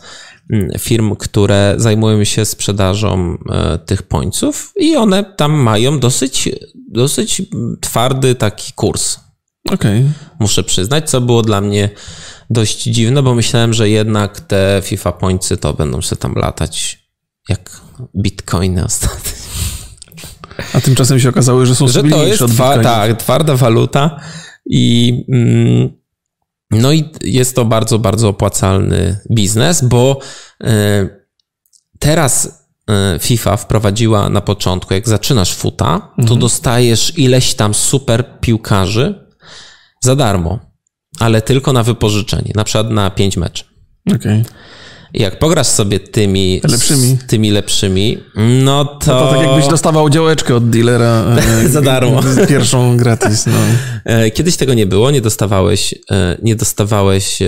firm, 0.79 1.17
które 1.17 1.75
zajmują 1.77 2.25
się 2.25 2.45
sprzedażą 2.45 3.39
e, 3.51 3.79
tych 3.79 4.03
pońców 4.03 4.73
i 4.77 4.97
one 4.97 5.25
tam 5.25 5.53
mają 5.53 6.01
dosyć, 6.01 6.49
dosyć 6.91 7.43
twardy 7.81 8.35
taki 8.35 8.73
kurs. 8.73 9.21
Okej. 9.69 10.01
Okay. 10.01 10.13
Muszę 10.41 10.63
przyznać, 10.63 11.11
co 11.11 11.21
było 11.21 11.43
dla 11.43 11.61
mnie 11.61 11.91
dość 12.51 12.83
dziwne, 12.83 13.23
bo 13.23 13.35
myślałem, 13.35 13.75
że 13.75 13.89
jednak 13.89 14.41
te 14.41 14.81
FIFA 14.85 15.13
pońcy 15.13 15.57
to 15.57 15.75
będą 15.75 16.01
się 16.01 16.17
tam 16.17 16.35
latać 16.35 17.07
jak 17.49 17.81
bitcoiny 18.17 18.85
ostatnio. 18.85 19.33
A 20.73 20.81
tymczasem 20.81 21.21
się 21.21 21.29
okazało, 21.29 21.67
że 21.67 21.75
są 21.75 21.89
Że 21.89 22.03
to 22.03 22.27
jest 22.27 22.47
twa, 22.49 22.79
tak, 22.79 23.19
twarda 23.19 23.57
waluta 23.57 24.21
i 24.67 25.13
mm, 25.29 25.91
no 26.71 26.93
i 26.93 27.11
jest 27.23 27.57
to 27.57 27.65
bardzo, 27.65 27.99
bardzo 27.99 28.29
opłacalny 28.29 29.21
biznes, 29.31 29.85
bo 29.85 30.21
y, 30.65 30.67
teraz 31.99 32.67
y, 33.17 33.19
FIFA 33.19 33.57
wprowadziła 33.57 34.29
na 34.29 34.41
początku, 34.41 34.95
jak 34.95 35.09
zaczynasz 35.09 35.55
futa, 35.55 36.13
to 36.17 36.23
mhm. 36.23 36.41
dostajesz 36.41 37.19
ileś 37.19 37.55
tam 37.55 37.75
super 37.75 38.41
piłkarzy 38.41 39.27
za 40.01 40.17
darmo, 40.17 40.59
ale 41.21 41.43
tylko 41.43 41.73
na 41.73 41.83
wypożyczenie, 41.83 42.53
na 42.55 42.65
przykład 42.65 42.91
na 42.91 43.11
5 43.11 43.37
meczy. 43.37 43.65
Okej. 44.07 44.41
Okay 44.41 44.45
jak 45.17 45.39
pograsz 45.39 45.67
sobie 45.67 46.01
tymi 46.01 46.61
lepszymi, 46.69 47.19
tymi 47.27 47.51
lepszymi 47.51 48.19
no 48.65 48.85
to... 48.85 49.15
No 49.15 49.21
to 49.21 49.33
tak 49.33 49.47
jakbyś 49.47 49.69
dostawał 49.69 50.11
działeczkę 50.11 50.55
od 50.55 50.71
dealera. 50.71 51.25
E, 51.37 51.69
Za 51.69 51.83
darmo. 51.83 52.21
Pierwszą 52.49 52.97
gratis. 52.97 53.47
No. 53.47 53.53
E, 54.05 54.31
kiedyś 54.31 54.57
tego 54.57 54.75
nie 54.75 54.87
było, 54.87 55.11
nie 55.11 55.21
dostawałeś, 55.21 55.95
e, 56.11 56.37
nie 56.43 56.57
dostawałeś 56.57 57.39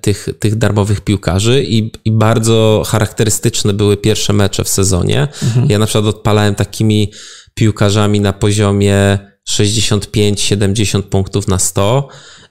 tych, 0.00 0.28
tych 0.38 0.56
darmowych 0.56 1.00
piłkarzy 1.00 1.64
i, 1.64 1.92
i 2.04 2.12
bardzo 2.12 2.82
charakterystyczne 2.86 3.72
były 3.72 3.96
pierwsze 3.96 4.32
mecze 4.32 4.64
w 4.64 4.68
sezonie. 4.68 5.28
Mhm. 5.42 5.66
Ja 5.70 5.78
na 5.78 5.86
przykład 5.86 6.14
odpalałem 6.14 6.54
takimi 6.54 7.12
piłkarzami 7.54 8.20
na 8.20 8.32
poziomie 8.32 9.18
65-70 9.48 11.02
punktów 11.02 11.48
na 11.48 11.58
100 11.58 12.08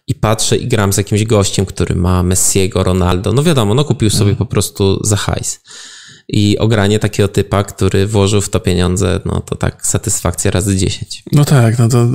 i 0.10 0.16
patrzę 0.16 0.58
i 0.58 0.68
gram 0.68 0.94
z 0.94 0.98
jakimś 0.98 1.24
gościem, 1.24 1.66
który 1.66 1.96
ma 1.96 2.24
Messiego, 2.24 2.84
Ronaldo. 2.84 3.34
No 3.34 3.44
wiadomo, 3.44 3.74
no 3.74 3.84
kupił 3.84 4.10
sobie 4.10 4.36
po 4.36 4.46
prostu 4.46 5.00
za 5.04 5.16
hajs. 5.16 5.62
I 6.28 6.58
ogranie 6.58 7.00
takiego 7.00 7.30
typa, 7.30 7.64
który 7.64 8.08
włożył 8.08 8.42
w 8.42 8.50
to 8.50 8.60
pieniądze, 8.60 9.20
no 9.26 9.42
to 9.42 9.56
tak 9.56 9.86
satysfakcja 9.86 10.52
razy 10.52 10.76
10. 10.78 11.24
No 11.32 11.46
tak, 11.46 11.80
no 11.80 11.90
to, 11.90 12.08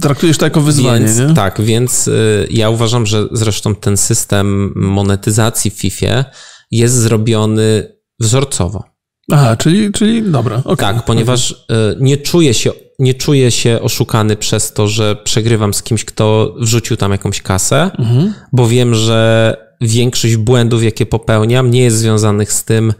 traktujesz 0.00 0.38
to 0.38 0.46
jako 0.46 0.60
wyzwanie, 0.60 1.06
więc, 1.06 1.18
nie? 1.18 1.34
Tak, 1.34 1.60
więc 1.60 2.08
y, 2.08 2.46
ja 2.50 2.70
uważam, 2.70 3.06
że 3.06 3.28
zresztą 3.32 3.74
ten 3.74 3.96
system 3.96 4.72
monetyzacji 4.76 5.70
w 5.70 5.74
FIFA 5.74 6.24
jest 6.70 6.94
zrobiony 6.94 7.96
wzorcowo. 8.20 8.84
Aha, 9.32 9.56
czyli, 9.56 9.92
czyli 9.92 10.30
dobra. 10.30 10.56
Okay. 10.64 10.76
Tak, 10.76 11.04
ponieważ 11.04 11.52
okay. 11.52 11.96
nie 12.00 12.16
czuję 12.16 12.54
się 12.54 12.85
nie 12.98 13.14
czuję 13.14 13.50
się 13.50 13.80
oszukany 13.82 14.36
przez 14.36 14.72
to, 14.72 14.88
że 14.88 15.16
przegrywam 15.16 15.74
z 15.74 15.82
kimś, 15.82 16.04
kto 16.04 16.54
wrzucił 16.60 16.96
tam 16.96 17.12
jakąś 17.12 17.42
kasę, 17.42 17.90
mhm. 17.98 18.34
bo 18.52 18.68
wiem, 18.68 18.94
że 18.94 19.56
większość 19.80 20.36
błędów, 20.36 20.82
jakie 20.82 21.06
popełniam, 21.06 21.70
nie 21.70 21.80
jest 21.80 21.96
związanych 21.96 22.52
z 22.52 22.64
tym, 22.64 22.94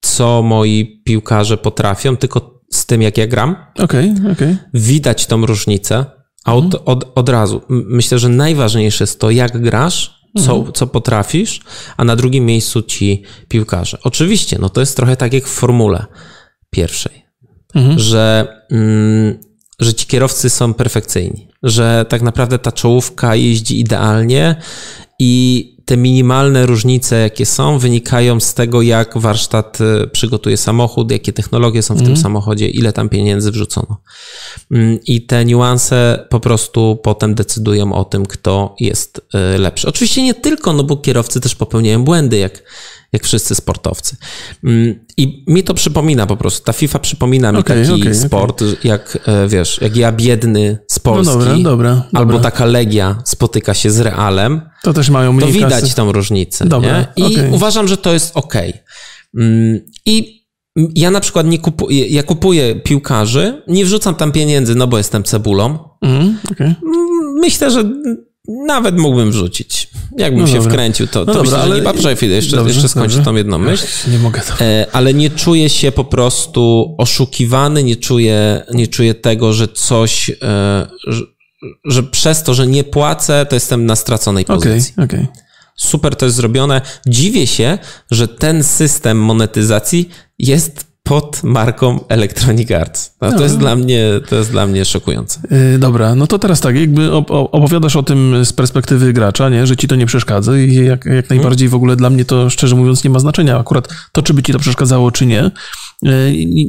co 0.00 0.42
moi 0.42 1.02
piłkarze 1.04 1.56
potrafią, 1.56 2.16
tylko 2.16 2.60
z 2.70 2.86
tym, 2.86 3.02
jak 3.02 3.18
ja 3.18 3.26
gram. 3.26 3.56
Okej, 3.78 4.10
okay, 4.10 4.32
okej. 4.32 4.32
Okay. 4.32 4.58
Widać 4.74 5.26
tą 5.26 5.46
różnicę 5.46 6.04
od, 6.44 6.64
mhm. 6.64 6.82
od, 6.86 7.12
od 7.14 7.28
razu. 7.28 7.62
Myślę, 7.68 8.18
że 8.18 8.28
najważniejsze 8.28 9.04
jest 9.04 9.20
to, 9.20 9.30
jak 9.30 9.62
grasz, 9.62 10.18
co, 10.36 10.56
mhm. 10.56 10.72
co 10.72 10.86
potrafisz, 10.86 11.60
a 11.96 12.04
na 12.04 12.16
drugim 12.16 12.46
miejscu 12.46 12.82
ci 12.82 13.22
piłkarze. 13.48 13.98
Oczywiście, 14.02 14.58
no 14.60 14.68
to 14.68 14.80
jest 14.80 14.96
trochę 14.96 15.16
tak 15.16 15.32
jak 15.32 15.44
w 15.44 15.52
formule 15.52 16.04
pierwszej, 16.70 17.22
mhm. 17.74 17.98
że, 17.98 18.46
mm, 18.70 19.38
że 19.78 19.94
ci 19.94 20.06
kierowcy 20.06 20.50
są 20.50 20.74
perfekcyjni, 20.74 21.48
że 21.62 22.06
tak 22.08 22.22
naprawdę 22.22 22.58
ta 22.58 22.72
czołówka 22.72 23.34
jeździ 23.34 23.80
idealnie 23.80 24.56
i 25.18 25.78
te 25.88 25.96
minimalne 25.96 26.66
różnice, 26.66 27.16
jakie 27.20 27.46
są, 27.46 27.78
wynikają 27.78 28.40
z 28.40 28.54
tego, 28.54 28.82
jak 28.82 29.18
warsztat 29.18 29.78
y, 29.80 30.08
przygotuje 30.08 30.56
samochód, 30.56 31.10
jakie 31.12 31.32
technologie 31.32 31.82
są 31.82 31.94
w 31.94 31.96
mm. 31.96 32.04
tym 32.04 32.12
mhm. 32.12 32.22
samochodzie, 32.22 32.68
ile 32.68 32.92
tam 32.92 33.08
pieniędzy 33.08 33.50
wrzucono. 33.50 34.00
Mm, 34.70 34.98
I 35.06 35.26
te 35.26 35.44
niuanse 35.44 36.26
po 36.30 36.40
prostu 36.40 36.98
potem 37.02 37.34
decydują 37.34 37.92
o 37.92 38.04
tym, 38.04 38.26
kto 38.26 38.74
jest 38.80 39.20
y, 39.54 39.58
lepszy. 39.58 39.88
Oczywiście 39.88 40.22
nie 40.22 40.34
tylko, 40.34 40.72
no 40.72 40.84
bo 40.84 40.96
kierowcy 40.96 41.40
też 41.40 41.54
popełniają 41.54 42.04
błędy, 42.04 42.38
jak 42.38 42.62
jak 43.12 43.24
wszyscy 43.24 43.54
sportowcy. 43.54 44.16
Mm, 44.64 44.94
I 45.16 45.44
mi 45.46 45.62
to 45.62 45.74
przypomina 45.74 46.26
po 46.26 46.36
prostu. 46.36 46.64
Ta 46.64 46.72
FIFA 46.72 46.98
przypomina 46.98 47.52
mi 47.52 47.58
okay, 47.58 47.86
taki 47.86 48.00
okay, 48.02 48.14
sport, 48.14 48.62
okay. 48.62 48.76
jak 48.84 49.18
e, 49.26 49.48
wiesz, 49.48 49.78
jak 49.80 49.96
ja 49.96 50.12
biedny 50.12 50.78
z 50.88 50.98
Polski, 50.98 51.34
no 51.34 51.40
dobra, 51.40 51.56
dobra, 51.62 52.02
albo 52.12 52.32
dobra. 52.32 52.50
taka 52.50 52.64
Legia 52.64 53.22
spotyka 53.24 53.74
się 53.74 53.90
z 53.90 54.00
Realem, 54.00 54.60
to 54.82 54.92
też 54.92 55.10
mają 55.10 55.32
mniej 55.32 55.48
To 55.48 55.54
widać 55.54 55.80
kasy. 55.80 55.96
tą 55.96 56.12
różnicę. 56.12 56.66
Dobra, 56.66 57.06
I 57.16 57.36
uważam, 57.50 57.88
że 57.88 57.96
to 57.96 58.12
jest 58.12 58.30
ok. 58.34 58.54
Mm, 59.36 59.80
I 60.06 60.38
ja 60.94 61.10
na 61.10 61.20
przykład 61.20 61.46
nie 61.46 61.58
kupuję, 61.58 62.06
ja 62.06 62.22
kupuję 62.22 62.74
piłkarzy, 62.74 63.62
nie 63.68 63.84
wrzucam 63.84 64.14
tam 64.14 64.32
pieniędzy, 64.32 64.74
no 64.74 64.86
bo 64.86 64.98
jestem 64.98 65.24
cebulą. 65.24 65.78
Mm, 66.02 66.38
okay. 66.52 66.74
Myślę, 67.40 67.70
że 67.70 67.84
nawet 68.48 68.98
mógłbym 68.98 69.30
wrzucić. 69.30 69.88
Jakbym 70.18 70.40
no 70.40 70.46
się 70.46 70.54
dobra. 70.54 70.70
wkręcił, 70.70 71.06
to, 71.06 71.18
no 71.18 71.26
to 71.26 71.32
dobra, 71.32 71.58
myślę, 71.58 71.68
że 71.68 71.76
nie 71.76 71.82
patrzę 71.82 72.16
chwilę, 72.16 72.34
jeszcze, 72.34 72.56
dobrze, 72.56 72.74
jeszcze 72.74 72.88
skończę 72.88 73.16
dobrze. 73.16 73.24
tą 73.24 73.34
jedną 73.34 73.58
myśl. 73.58 73.86
Ach, 73.86 74.12
nie 74.12 74.18
mogę 74.18 74.40
to. 74.40 74.64
E, 74.64 74.86
ale 74.92 75.14
nie 75.14 75.30
czuję 75.30 75.68
się 75.68 75.92
po 75.92 76.04
prostu 76.04 76.94
oszukiwany, 76.98 77.84
nie 77.84 77.96
czuję, 77.96 78.62
nie 78.74 78.86
czuję 78.86 79.14
tego, 79.14 79.52
że 79.52 79.68
coś, 79.68 80.30
e, 80.30 80.34
że, 81.06 81.22
że 81.84 82.02
przez 82.02 82.42
to, 82.42 82.54
że 82.54 82.66
nie 82.66 82.84
płacę, 82.84 83.46
to 83.48 83.56
jestem 83.56 83.86
na 83.86 83.96
straconej 83.96 84.44
pozycji. 84.44 84.92
Okay, 84.92 85.04
okay. 85.04 85.26
Super 85.76 86.16
to 86.16 86.24
jest 86.24 86.36
zrobione. 86.36 86.80
Dziwię 87.06 87.46
się, 87.46 87.78
że 88.10 88.28
ten 88.28 88.64
system 88.64 89.18
monetyzacji 89.18 90.08
jest 90.38 90.84
pod 91.08 91.44
marką 91.44 92.00
Electronic 92.08 92.70
Arts. 92.70 93.14
No, 93.20 93.32
to, 93.32 93.42
jest 93.42 93.58
dla 93.58 93.76
mnie, 93.76 94.04
to 94.28 94.36
jest 94.36 94.50
dla 94.50 94.66
mnie 94.66 94.84
szokujące. 94.84 95.40
Yy, 95.50 95.78
dobra, 95.78 96.14
no 96.14 96.26
to 96.26 96.38
teraz 96.38 96.60
tak, 96.60 96.76
jakby 96.76 97.12
opowiadasz 97.12 97.96
o 97.96 98.02
tym 98.02 98.44
z 98.44 98.52
perspektywy 98.52 99.12
gracza, 99.12 99.48
nie? 99.48 99.66
że 99.66 99.76
ci 99.76 99.88
to 99.88 99.96
nie 99.96 100.06
przeszkadza 100.06 100.58
i 100.58 100.74
jak, 100.74 100.84
jak 100.86 101.06
mhm. 101.06 101.24
najbardziej 101.30 101.68
w 101.68 101.74
ogóle 101.74 101.96
dla 101.96 102.10
mnie 102.10 102.24
to 102.24 102.50
szczerze 102.50 102.76
mówiąc 102.76 103.04
nie 103.04 103.10
ma 103.10 103.18
znaczenia 103.18 103.58
akurat 103.58 103.88
to, 104.12 104.22
czy 104.22 104.34
by 104.34 104.42
ci 104.42 104.52
to 104.52 104.58
przeszkadzało, 104.58 105.10
czy 105.10 105.26
nie. 105.26 105.44
E, 105.44 105.50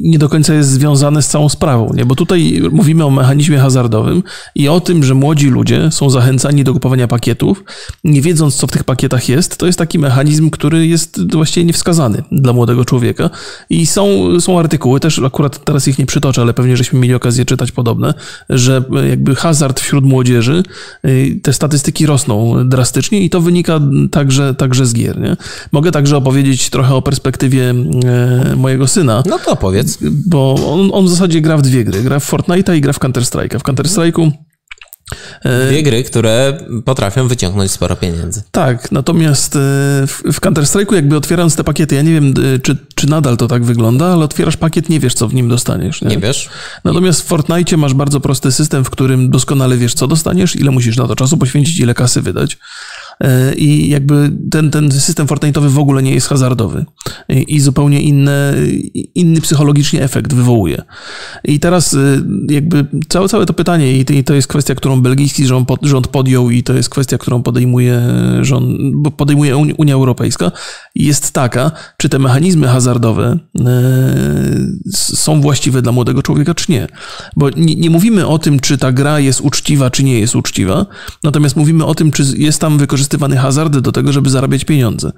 nie 0.02 0.18
do 0.18 0.28
końca 0.28 0.54
jest 0.54 0.70
związane 0.70 1.22
z 1.22 1.28
całą 1.28 1.48
sprawą, 1.48 1.92
nie? 1.94 2.06
bo 2.06 2.14
tutaj 2.14 2.62
mówimy 2.72 3.04
o 3.04 3.10
mechanizmie 3.10 3.58
hazardowym 3.58 4.22
i 4.54 4.68
o 4.68 4.80
tym, 4.80 5.04
że 5.04 5.14
młodzi 5.14 5.48
ludzie 5.48 5.90
są 5.90 6.10
zachęcani 6.10 6.64
do 6.64 6.72
kupowania 6.72 7.08
pakietów, 7.08 7.64
nie 8.04 8.22
wiedząc, 8.22 8.56
co 8.56 8.66
w 8.66 8.70
tych 8.70 8.84
pakietach 8.84 9.28
jest. 9.28 9.56
To 9.56 9.66
jest 9.66 9.78
taki 9.78 9.98
mechanizm, 9.98 10.50
który 10.50 10.86
jest 10.86 11.32
właściwie 11.32 11.66
niewskazany 11.66 12.22
dla 12.32 12.52
młodego 12.52 12.84
człowieka. 12.84 13.30
I 13.70 13.86
są, 13.86 14.29
są 14.40 14.58
artykuły, 14.58 15.00
też 15.00 15.18
akurat 15.18 15.64
teraz 15.64 15.88
ich 15.88 15.98
nie 15.98 16.06
przytoczę, 16.06 16.42
ale 16.42 16.54
pewnie 16.54 16.76
żeśmy 16.76 16.98
mieli 16.98 17.14
okazję 17.14 17.44
czytać 17.44 17.72
podobne, 17.72 18.14
że 18.48 18.82
jakby 19.08 19.34
hazard 19.34 19.80
wśród 19.80 20.04
młodzieży, 20.04 20.62
y, 21.04 21.40
te 21.42 21.52
statystyki 21.52 22.06
rosną 22.06 22.68
drastycznie 22.68 23.20
i 23.20 23.30
to 23.30 23.40
wynika 23.40 23.80
także, 24.10 24.54
także 24.54 24.86
z 24.86 24.94
gier. 24.94 25.20
Nie? 25.20 25.36
Mogę 25.72 25.92
także 25.92 26.16
opowiedzieć 26.16 26.70
trochę 26.70 26.94
o 26.94 27.02
perspektywie 27.02 27.70
e, 27.70 28.56
mojego 28.56 28.86
syna, 28.86 29.22
no 29.26 29.38
to 29.38 29.56
powiedz. 29.56 29.98
Bo 30.26 30.54
on, 30.72 30.90
on 30.92 31.04
w 31.04 31.08
zasadzie 31.08 31.40
gra 31.40 31.56
w 31.56 31.62
dwie 31.62 31.84
gry. 31.84 32.02
Gra 32.02 32.20
w 32.20 32.32
Fortnite'a 32.32 32.76
i 32.76 32.80
gra 32.80 32.92
w 32.92 32.98
Counter-Strike'a. 32.98 33.58
W 33.58 33.62
Counter-Strike'u 33.62 34.26
e, 34.26 34.49
Dwie 35.68 35.82
gry, 35.82 36.04
które 36.04 36.58
potrafią 36.84 37.28
wyciągnąć 37.28 37.70
sporo 37.70 37.96
pieniędzy. 37.96 38.42
Tak, 38.50 38.92
natomiast 38.92 39.56
e, 39.56 39.58
w 40.06 40.40
Counter-Strike'u 40.40 40.94
jakby 40.94 41.16
otwierając 41.16 41.56
te 41.56 41.64
pakiety, 41.64 41.94
ja 41.94 42.02
nie 42.02 42.12
wiem, 42.12 42.34
czy, 42.62 42.76
czy 42.94 43.06
nadal 43.06 43.36
to 43.36 43.46
tak 43.46 43.64
wygląda, 43.64 44.06
ale 44.06 44.24
otwierasz 44.24 44.56
pakiet, 44.56 44.88
nie 44.88 45.00
wiesz, 45.00 45.14
co 45.14 45.28
w 45.28 45.34
nim 45.34 45.48
dostaniesz. 45.48 46.02
Nie, 46.02 46.08
nie 46.08 46.18
wiesz. 46.18 46.48
Natomiast 46.84 47.22
w 47.22 47.24
Fortnite 47.24 47.76
masz 47.76 47.94
bardzo 47.94 48.20
prosty 48.20 48.52
system, 48.52 48.84
w 48.84 48.90
którym 48.90 49.30
doskonale 49.30 49.76
wiesz, 49.76 49.94
co 49.94 50.06
dostaniesz, 50.06 50.56
ile 50.56 50.70
musisz 50.70 50.96
na 50.96 51.06
to 51.06 51.16
czasu 51.16 51.36
poświęcić, 51.36 51.78
ile 51.80 51.94
kasy 51.94 52.22
wydać. 52.22 52.58
I 53.56 53.88
jakby 53.88 54.30
ten, 54.50 54.70
ten 54.70 54.92
system 54.92 55.26
Fortnite'owy 55.26 55.68
w 55.68 55.78
ogóle 55.78 56.02
nie 56.02 56.14
jest 56.14 56.28
hazardowy 56.28 56.84
i 57.28 57.60
zupełnie 57.60 58.00
inne, 58.00 58.54
inny 59.14 59.40
psychologicznie 59.40 60.02
efekt 60.02 60.34
wywołuje. 60.34 60.82
I 61.44 61.60
teraz 61.60 61.96
jakby 62.48 62.86
całe, 63.08 63.28
całe 63.28 63.46
to 63.46 63.52
pytanie 63.52 63.98
i 63.98 64.24
to 64.24 64.34
jest 64.34 64.48
kwestia, 64.48 64.74
którą 64.74 65.00
belgijski 65.00 65.46
rząd, 65.46 65.68
rząd 65.82 66.08
podjął 66.08 66.50
i 66.50 66.62
to 66.62 66.74
jest 66.74 66.88
kwestia, 66.88 67.18
którą 67.18 67.42
podejmuje, 67.42 68.00
rząd, 68.40 68.66
podejmuje 69.16 69.56
Unia 69.56 69.94
Europejska, 69.94 70.52
jest 70.94 71.32
taka, 71.32 71.70
czy 71.96 72.08
te 72.08 72.18
mechanizmy 72.18 72.66
hazardowe 72.66 73.38
są 74.92 75.40
właściwe 75.40 75.82
dla 75.82 75.92
młodego 75.92 76.22
człowieka, 76.22 76.54
czy 76.54 76.72
nie. 76.72 76.88
Bo 77.36 77.50
nie, 77.50 77.74
nie 77.76 77.90
mówimy 77.90 78.26
o 78.26 78.38
tym, 78.38 78.60
czy 78.60 78.78
ta 78.78 78.92
gra 78.92 79.20
jest 79.20 79.40
uczciwa, 79.40 79.90
czy 79.90 80.04
nie 80.04 80.20
jest 80.20 80.36
uczciwa, 80.36 80.86
natomiast 81.24 81.56
mówimy 81.56 81.84
o 81.84 81.94
tym, 81.94 82.12
czy 82.12 82.24
jest 82.36 82.60
tam 82.60 82.78
wykorzystywany 83.10 83.36
hazard 83.36 83.78
do 83.78 83.92
tego, 83.92 84.12
żeby 84.12 84.30
zarabiać 84.30 84.64
pieniądze. 84.64 85.12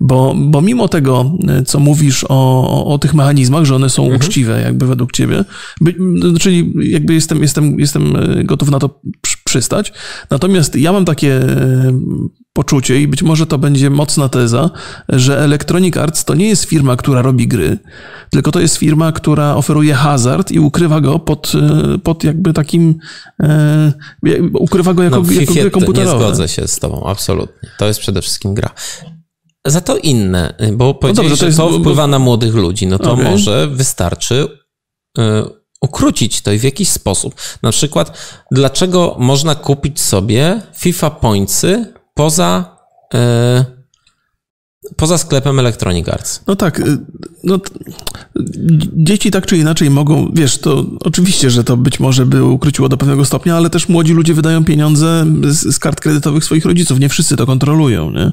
Bo, 0.00 0.34
bo 0.36 0.60
mimo 0.60 0.88
tego, 0.88 1.32
co 1.66 1.80
mówisz 1.80 2.24
o, 2.28 2.84
o, 2.86 2.98
tych 2.98 3.14
mechanizmach, 3.14 3.64
że 3.64 3.74
one 3.74 3.90
są 3.90 4.02
mhm. 4.02 4.20
uczciwe, 4.20 4.60
jakby 4.62 4.86
według 4.86 5.12
ciebie, 5.12 5.44
by, 5.80 5.94
czyli 6.40 6.72
jakby 6.80 7.14
jestem, 7.14 7.42
jestem, 7.42 7.80
jestem 7.80 8.16
gotów 8.44 8.70
na 8.70 8.78
to 8.78 9.00
przystać. 9.48 9.92
Natomiast 10.30 10.76
ja 10.76 10.92
mam 10.92 11.04
takie 11.04 11.40
poczucie 12.52 13.00
i 13.00 13.08
być 13.08 13.22
może 13.22 13.46
to 13.46 13.58
będzie 13.58 13.90
mocna 13.90 14.28
teza, 14.28 14.70
że 15.08 15.38
Electronic 15.40 15.96
Arts 15.96 16.24
to 16.24 16.34
nie 16.34 16.48
jest 16.48 16.64
firma, 16.64 16.96
która 16.96 17.22
robi 17.22 17.48
gry, 17.48 17.78
tylko 18.30 18.52
to 18.52 18.60
jest 18.60 18.76
firma, 18.76 19.12
która 19.12 19.54
oferuje 19.54 19.94
hazard 19.94 20.50
i 20.50 20.60
ukrywa 20.60 21.00
go 21.00 21.18
pod, 21.18 21.52
e, 21.94 21.98
pod 21.98 22.24
jakby 22.24 22.52
takim, 22.52 22.98
e, 23.42 23.92
ukrywa 24.52 24.94
go 24.94 25.02
jako, 25.02 25.20
no, 25.20 25.32
jako 25.32 25.54
gry 25.54 25.70
komputerowe. 25.70 26.18
Nie 26.18 26.20
zgodzę 26.20 26.48
się 26.48 26.68
z 26.68 26.78
tobą, 26.78 27.06
absolutnie. 27.06 27.70
To 27.78 27.86
jest 27.86 28.00
przede 28.00 28.22
wszystkim 28.22 28.54
gra. 28.54 28.70
Za 29.66 29.80
to 29.80 29.96
inne, 29.96 30.54
bo 30.72 30.94
powiedzieli, 30.94 31.28
no 31.28 31.30
dobrze, 31.30 31.46
to 31.46 31.52
że 31.52 31.56
to 31.56 31.80
wpływa 31.80 32.06
na 32.06 32.18
młodych 32.18 32.54
ludzi, 32.54 32.86
no 32.86 32.98
to 32.98 33.12
okay. 33.12 33.30
może 33.30 33.66
wystarczy 33.66 34.48
y, 35.18 35.22
ukrócić 35.80 36.42
to 36.42 36.52
i 36.52 36.58
w 36.58 36.62
jakiś 36.62 36.88
sposób. 36.88 37.34
Na 37.62 37.70
przykład, 37.70 38.18
dlaczego 38.50 39.16
można 39.18 39.54
kupić 39.54 40.00
sobie 40.00 40.62
FIFA 40.76 41.10
Pointsy 41.10 41.92
poza, 42.14 42.76
e, 43.14 43.64
poza 44.96 45.18
sklepem 45.18 45.58
Electronic 45.58 46.08
Arts. 46.08 46.42
No 46.46 46.56
tak, 46.56 46.80
y, 46.80 46.98
no, 47.44 47.58
dzieci 48.96 49.30
tak 49.30 49.46
czy 49.46 49.56
inaczej 49.56 49.90
mogą, 49.90 50.32
wiesz, 50.34 50.58
to 50.58 50.84
oczywiście, 51.00 51.50
że 51.50 51.64
to 51.64 51.76
być 51.76 52.00
może 52.00 52.26
by 52.26 52.44
ukróciło 52.44 52.88
do 52.88 52.96
pewnego 52.96 53.24
stopnia, 53.24 53.56
ale 53.56 53.70
też 53.70 53.88
młodzi 53.88 54.12
ludzie 54.12 54.34
wydają 54.34 54.64
pieniądze 54.64 55.26
z, 55.42 55.74
z 55.74 55.78
kart 55.78 56.00
kredytowych 56.00 56.44
swoich 56.44 56.64
rodziców, 56.64 57.00
nie 57.00 57.08
wszyscy 57.08 57.36
to 57.36 57.46
kontrolują, 57.46 58.10
nie? 58.10 58.32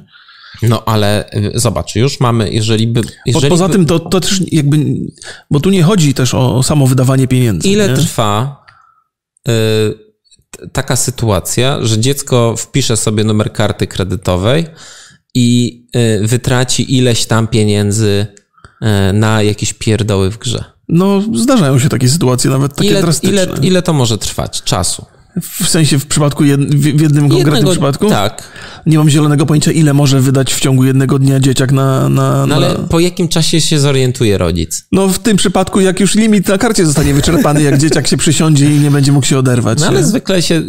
No 0.62 0.84
ale 0.86 1.30
y, 1.34 1.52
zobacz, 1.56 1.96
już 1.96 2.20
mamy, 2.20 2.50
jeżeli 2.50 2.88
by. 2.88 3.02
Jeżeli 3.26 3.50
poza 3.50 3.68
by... 3.68 3.74
tym 3.74 3.86
to, 3.86 4.00
to 4.00 4.20
też 4.20 4.42
jakby. 4.52 4.78
Bo 5.52 5.60
tu 5.60 5.70
nie 5.70 5.84
chodzi 5.84 6.14
też 6.14 6.34
o 6.34 6.64
samo 6.64 6.88
wydawanie 6.88 7.28
pieniędzy. 7.28 7.70
Ile 7.70 7.90
nie? 7.90 7.96
trwa 7.96 8.66
y, 9.48 9.52
taka 10.72 10.96
sytuacja, 10.96 11.86
że 11.86 12.00
dziecko 12.00 12.56
wpisze 12.58 12.98
sobie 12.98 13.24
numer 13.24 13.54
karty 13.54 13.88
kredytowej 13.88 14.66
i 15.34 15.80
y, 16.24 16.28
wytraci 16.28 16.98
ileś 16.98 17.26
tam 17.26 17.48
pieniędzy 17.48 18.28
y, 18.82 19.14
na 19.14 19.42
jakieś 19.42 19.74
pierdoły 19.74 20.32
w 20.32 20.38
grze. 20.38 20.64
No, 20.90 21.22
zdarzają 21.34 21.80
się 21.80 21.90
takie 21.90 22.10
sytuacje, 22.10 22.52
nawet 22.52 22.76
takie 22.76 22.90
ile, 22.90 23.02
drastyczne. 23.02 23.44
Ile, 23.44 23.58
ile 23.62 23.82
to 23.82 23.94
może 23.94 24.18
trwać 24.18 24.64
czasu? 24.64 25.06
W 25.42 25.70
sensie 25.70 26.00
w 26.00 26.06
przypadku 26.06 26.44
jed, 26.44 26.76
w 26.76 26.86
jednym 26.86 27.30
konkretnym 27.30 27.38
Jednego, 27.38 27.72
przypadku? 27.72 28.10
Tak. 28.10 28.44
Nie 28.86 28.98
mam 28.98 29.10
zielonego 29.10 29.46
pojęcia, 29.46 29.72
ile 29.72 29.94
może 29.94 30.22
wydać 30.22 30.54
w 30.54 30.60
ciągu 30.60 30.84
jednego 30.84 31.20
dnia 31.20 31.40
dzieciak 31.40 31.72
na. 31.72 32.10
na, 32.10 32.46
no 32.46 32.56
ale 32.56 32.76
po 32.90 33.00
jakim 33.00 33.28
czasie 33.28 33.62
się 33.62 33.80
zorientuje 33.80 34.38
rodzic? 34.38 34.88
No 34.92 35.08
w 35.08 35.20
tym 35.20 35.38
przypadku, 35.38 35.82
jak 35.82 36.00
już 36.00 36.16
limit 36.16 36.48
na 36.48 36.58
karcie 36.58 36.86
zostanie 36.86 37.14
wyczerpany, 37.14 37.64
jak 37.64 37.78
dzieciak 37.78 38.08
się 38.08 38.18
przysiądzie 38.18 38.76
i 38.76 38.80
nie 38.80 38.92
będzie 38.92 39.12
mógł 39.12 39.26
się 39.26 39.38
oderwać. 39.38 39.80
No 39.80 39.88
ale 39.88 40.00
nie? 40.00 40.06
zwykle 40.06 40.42
się, 40.42 40.64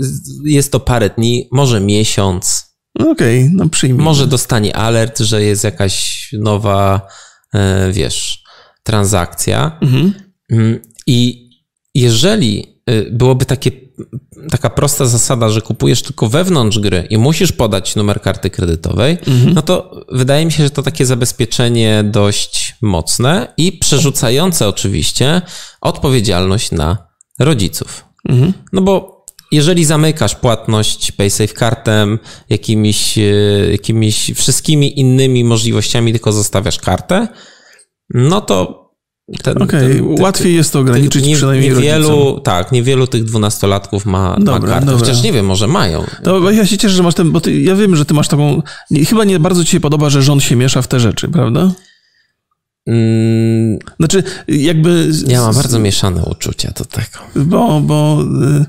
jest 0.45 0.73
to 0.73 0.81
parę 0.81 1.11
dni, 1.11 1.49
może 1.53 1.81
miesiąc. 1.81 2.67
Okej, 2.99 3.43
okay, 3.43 3.51
no 3.55 3.69
przyjmij. 3.69 4.05
Może 4.05 4.27
dostanie 4.27 4.77
alert, 4.77 5.19
że 5.19 5.43
jest 5.43 5.65
jakaś 5.65 6.29
nowa, 6.39 7.07
e, 7.55 7.93
wiesz, 7.93 8.43
transakcja. 8.83 9.79
Mhm. 9.81 10.13
Mm, 10.51 10.81
I 11.07 11.51
jeżeli 11.95 12.81
y, 12.91 13.11
byłoby 13.13 13.45
takie 13.45 13.86
taka 14.51 14.71
prosta 14.71 15.07
zasada, 15.07 15.49
że 15.49 15.61
kupujesz 15.63 16.03
tylko 16.03 16.29
wewnątrz 16.29 16.79
gry 16.79 17.07
i 17.11 17.19
musisz 17.19 17.53
podać 17.53 17.97
numer 17.97 18.21
karty 18.21 18.51
kredytowej, 18.51 19.19
mhm. 19.27 19.55
no 19.55 19.63
to 19.63 20.05
wydaje 20.13 20.47
mi 20.47 20.53
się, 20.53 20.65
że 20.65 20.71
to 20.71 20.83
takie 20.83 21.07
zabezpieczenie 21.07 22.05
dość 22.05 22.75
mocne 22.83 23.55
i 23.57 23.73
przerzucające 23.73 24.69
oczywiście 24.69 25.43
odpowiedzialność 25.81 26.73
na 26.73 27.07
rodziców. 27.41 28.05
Mhm. 28.29 28.53
No 28.73 28.81
bo 28.83 29.17
jeżeli 29.53 29.85
zamykasz 29.85 30.35
płatność 30.35 31.13
PaySafe 31.13 31.55
kartem, 31.55 32.19
jakimiś, 32.51 33.19
e, 33.19 33.23
jakimiś 33.71 34.33
wszystkimi 34.35 35.01
innymi 35.01 35.45
możliwościami, 35.45 36.13
tylko 36.13 36.33
zostawiasz 36.33 36.79
kartę, 36.79 37.29
no 38.11 38.41
to 38.41 38.86
Okej, 39.61 40.01
okay, 40.01 40.23
łatwiej 40.23 40.55
jest 40.55 40.73
to 40.73 40.81
ograniczyć 40.81 41.27
nie, 41.27 41.37
przynajmniej 41.37 41.71
niewielu, 41.71 42.09
rodzicom. 42.09 42.43
Tak, 42.43 42.73
niewielu 42.73 43.07
tych 43.07 43.25
dwunastolatków 43.25 44.07
ma, 44.07 44.37
dobra, 44.39 44.59
ma 44.59 44.67
kartę, 44.67 44.87
dobra. 44.87 44.99
chociaż 44.99 45.23
nie 45.23 45.33
wiem, 45.33 45.47
może 45.47 45.67
mają. 45.67 46.05
To 46.23 46.51
ja 46.51 46.67
się 46.67 46.79
cieszę, 46.79 46.95
że 46.95 47.03
masz 47.03 47.15
ten, 47.15 47.31
bo 47.31 47.41
ty, 47.41 47.61
ja 47.61 47.77
wiem, 47.77 47.97
że 47.97 48.05
ty 48.05 48.15
masz 48.15 48.29
taką, 48.29 48.63
nie, 48.91 49.05
chyba 49.05 49.25
nie 49.25 49.41
bardzo 49.41 49.65
ci 49.65 49.71
się 49.71 49.81
podoba, 49.81 50.11
że 50.11 50.23
rząd 50.23 50.43
się 50.43 50.57
miesza 50.57 50.83
w 50.83 50.89
te 50.89 51.01
rzeczy, 51.01 51.29
prawda? 51.29 51.73
Mm, 52.87 53.79
znaczy, 53.99 54.23
jakby... 54.49 55.11
Ja 55.27 55.41
mam 55.41 55.55
bardzo 55.55 55.79
mieszane 55.79 56.23
uczucia 56.25 56.73
do 56.79 56.85
tego. 56.85 57.47
Bo, 57.47 57.81
bo 57.81 58.25
y, 58.61 58.65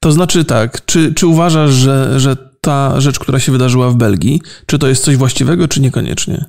to 0.00 0.12
znaczy 0.12 0.44
tak, 0.44 0.84
czy, 0.84 1.14
czy 1.14 1.26
uważasz, 1.26 1.70
że, 1.70 2.20
że 2.20 2.36
ta 2.60 3.00
rzecz, 3.00 3.18
która 3.18 3.40
się 3.40 3.52
wydarzyła 3.52 3.90
w 3.90 3.94
Belgii, 3.94 4.40
czy 4.66 4.78
to 4.78 4.88
jest 4.88 5.04
coś 5.04 5.16
właściwego, 5.16 5.68
czy 5.68 5.80
niekoniecznie? 5.80 6.44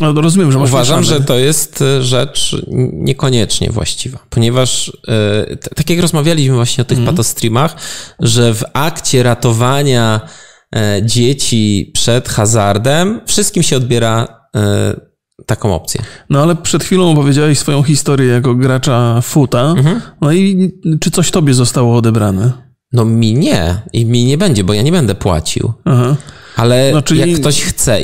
No, 0.00 0.12
rozumiem, 0.12 0.52
że 0.52 0.58
Uważam, 0.58 1.04
że 1.04 1.20
to 1.20 1.38
jest 1.38 1.82
e, 1.82 2.02
rzecz 2.02 2.56
niekoniecznie 2.92 3.70
właściwa, 3.70 4.18
ponieważ 4.30 4.92
e, 5.08 5.56
tak 5.56 5.90
jak 5.90 6.00
rozmawialiśmy 6.00 6.54
właśnie 6.54 6.82
o 6.82 6.84
tych 6.84 6.98
mm. 6.98 7.10
patostreamach, 7.10 7.76
że 8.20 8.54
w 8.54 8.64
akcie 8.72 9.22
ratowania 9.22 10.20
e, 10.76 11.00
dzieci 11.04 11.90
przed 11.94 12.28
hazardem 12.28 13.20
wszystkim 13.26 13.62
się 13.62 13.76
odbiera 13.76 14.38
taką 15.46 15.74
opcję. 15.74 16.02
No 16.30 16.42
ale 16.42 16.56
przed 16.56 16.84
chwilą 16.84 17.12
opowiedziałeś 17.12 17.58
swoją 17.58 17.82
historię 17.82 18.32
jako 18.32 18.54
gracza 18.54 19.20
futa. 19.20 19.62
Mhm. 19.62 20.00
No 20.20 20.32
i 20.32 20.72
czy 21.00 21.10
coś 21.10 21.30
tobie 21.30 21.54
zostało 21.54 21.96
odebrane? 21.96 22.52
No 22.92 23.04
mi 23.04 23.34
nie. 23.34 23.82
I 23.92 24.06
mi 24.06 24.24
nie 24.24 24.38
będzie, 24.38 24.64
bo 24.64 24.72
ja 24.72 24.82
nie 24.82 24.92
będę 24.92 25.14
płacił. 25.14 25.72
Aha. 25.84 26.16
Ale 26.56 26.90
no, 26.92 27.02
czyli... 27.02 27.20
jak 27.20 27.40
ktoś 27.40 27.62
chce, 27.62 28.00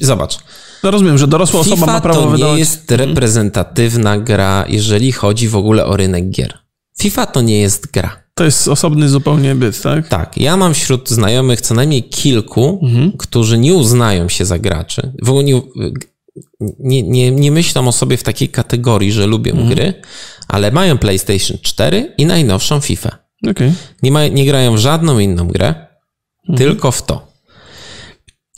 zobacz, 0.00 0.38
no 0.82 0.90
rozumiem, 0.90 1.18
że 1.18 1.26
dorosła 1.26 1.64
FIFA 1.64 1.74
osoba 1.74 1.92
ma 1.92 2.00
prawo 2.00 2.22
to 2.22 2.30
wydawać... 2.30 2.52
nie 2.52 2.58
jest 2.58 2.90
reprezentatywna 2.90 4.18
gra, 4.18 4.64
jeżeli 4.68 5.12
chodzi 5.12 5.48
w 5.48 5.56
ogóle 5.56 5.86
o 5.86 5.96
rynek 5.96 6.30
gier. 6.30 6.58
FIFA 6.98 7.26
to 7.26 7.40
nie 7.40 7.60
jest 7.60 7.92
gra. 7.92 8.26
To 8.34 8.44
jest 8.44 8.68
osobny 8.68 9.08
zupełnie 9.08 9.54
byt, 9.54 9.82
tak? 9.82 10.08
Tak. 10.08 10.36
Ja 10.36 10.56
mam 10.56 10.74
wśród 10.74 11.08
znajomych 11.08 11.60
co 11.60 11.74
najmniej 11.74 12.02
kilku, 12.02 12.80
mhm. 12.82 13.12
którzy 13.12 13.58
nie 13.58 13.74
uznają 13.74 14.28
się 14.28 14.44
za 14.44 14.58
graczy. 14.58 15.12
W 15.22 15.30
ogóle 15.30 15.44
nie, 15.44 15.62
nie, 16.80 17.02
nie, 17.02 17.30
nie 17.30 17.50
myślą 17.50 17.88
o 17.88 17.92
sobie 17.92 18.16
w 18.16 18.22
takiej 18.22 18.48
kategorii, 18.48 19.12
że 19.12 19.26
lubią 19.26 19.52
mhm. 19.52 19.68
gry, 19.70 19.94
ale 20.48 20.70
mają 20.70 20.98
PlayStation 20.98 21.58
4 21.62 22.14
i 22.18 22.26
najnowszą 22.26 22.80
FIFA. 22.80 23.18
Okay. 23.50 23.72
Nie, 24.02 24.12
ma, 24.12 24.26
nie 24.26 24.46
grają 24.46 24.74
w 24.74 24.78
żadną 24.78 25.18
inną 25.18 25.48
grę, 25.48 25.68
mhm. 26.48 26.58
tylko 26.58 26.90
w 26.90 27.02
to. 27.02 27.32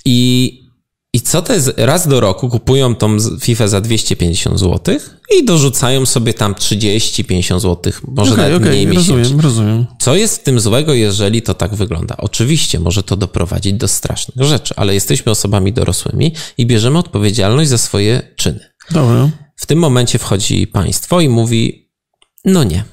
I 0.05 0.68
i 1.13 1.21
co 1.21 1.43
to 1.43 1.53
jest? 1.53 1.75
Raz 1.77 2.09
do 2.09 2.21
roku 2.21 2.49
kupują 2.49 2.95
tą 2.95 3.17
FIFA 3.41 3.69
za 3.69 3.81
250 3.81 4.61
zł 4.61 4.99
i 5.39 5.45
dorzucają 5.45 6.07
sobie 6.07 6.35
tam 6.35 6.55
30-50 6.55 7.61
zł, 7.61 7.93
może 8.09 8.33
okay, 8.33 8.45
nawet 8.45 8.61
okay, 8.61 8.71
mniej 8.71 8.87
miesięcznie. 8.87 9.17
Rozumiem, 9.17 9.41
rozumiem. 9.41 9.87
Co 10.01 10.15
jest 10.15 10.41
w 10.41 10.43
tym 10.43 10.61
złego, 10.61 10.95
jeżeli 10.95 11.43
to 11.43 11.55
tak 11.55 11.75
wygląda? 11.75 12.17
Oczywiście 12.17 12.81
może 12.81 13.03
to 13.03 13.17
doprowadzić 13.17 13.73
do 13.73 13.89
strasznych 13.89 14.47
rzeczy, 14.47 14.75
ale 14.77 14.95
jesteśmy 14.95 15.33
osobami 15.33 15.73
dorosłymi 15.73 16.35
i 16.59 16.67
bierzemy 16.67 16.99
odpowiedzialność 16.99 17.71
za 17.71 17.79
swoje 17.79 18.35
czyny. 18.37 18.61
Dobra. 18.91 19.31
W 19.57 19.67
tym 19.67 19.79
momencie 19.79 20.19
wchodzi 20.19 20.67
państwo 20.67 21.21
i 21.21 21.29
mówi: 21.29 21.91
No 22.45 22.65
nie. 22.65 22.85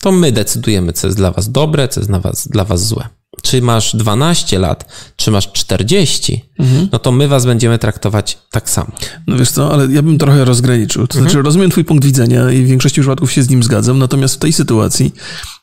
To 0.00 0.12
my 0.12 0.32
decydujemy, 0.32 0.92
co 0.92 1.06
jest 1.06 1.16
dla 1.16 1.30
was 1.30 1.52
dobre, 1.52 1.88
co 1.88 2.00
jest 2.00 2.10
dla 2.10 2.20
was, 2.20 2.48
dla 2.48 2.64
was 2.64 2.86
złe. 2.86 3.08
Czy 3.46 3.62
masz 3.62 3.96
12 3.96 4.58
lat, 4.58 4.92
czy 5.16 5.30
masz 5.30 5.52
40, 5.52 6.44
no 6.92 6.98
to 6.98 7.12
my 7.12 7.28
was 7.28 7.46
będziemy 7.46 7.78
traktować 7.78 8.38
tak 8.50 8.70
samo. 8.70 8.92
No 9.26 9.36
wiesz 9.36 9.50
co, 9.50 9.72
ale 9.72 9.86
ja 9.86 10.02
bym 10.02 10.18
trochę 10.18 10.44
rozgraniczył. 10.44 11.06
To 11.06 11.18
znaczy, 11.18 11.42
rozumiem 11.42 11.70
twój 11.70 11.84
punkt 11.84 12.04
widzenia 12.04 12.50
i 12.50 12.62
w 12.62 12.66
większości 12.66 13.00
przypadków 13.00 13.32
się 13.32 13.42
z 13.42 13.50
nim 13.50 13.62
zgadzam, 13.62 13.98
natomiast 13.98 14.34
w 14.34 14.38
tej 14.38 14.52
sytuacji 14.52 15.12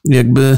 jakby 0.06 0.58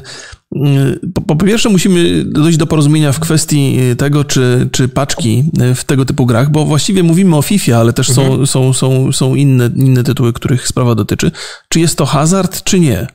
mm, 0.55 0.99
po, 1.13 1.21
po 1.21 1.35
pierwsze 1.35 1.69
musimy 1.69 2.25
dojść 2.25 2.57
do 2.57 2.67
porozumienia 2.67 3.11
w 3.11 3.19
kwestii 3.19 3.77
tego, 3.97 4.23
czy, 4.23 4.69
czy 4.71 4.87
paczki 4.87 5.43
w 5.75 5.83
tego 5.83 6.05
typu 6.05 6.25
grach, 6.25 6.51
bo 6.51 6.65
właściwie 6.65 7.03
mówimy 7.03 7.35
o 7.35 7.41
FIFA, 7.41 7.77
ale 7.77 7.93
też 7.93 8.11
są, 8.11 8.45
są, 8.45 8.73
są, 8.73 9.11
są 9.11 9.35
inne, 9.35 9.69
inne 9.75 10.03
tytuły, 10.03 10.33
których 10.33 10.67
sprawa 10.67 10.95
dotyczy. 10.95 11.31
Czy 11.69 11.79
jest 11.79 11.97
to 11.97 12.05
hazard, 12.05 12.63
czy 12.63 12.79
nie? 12.79 13.07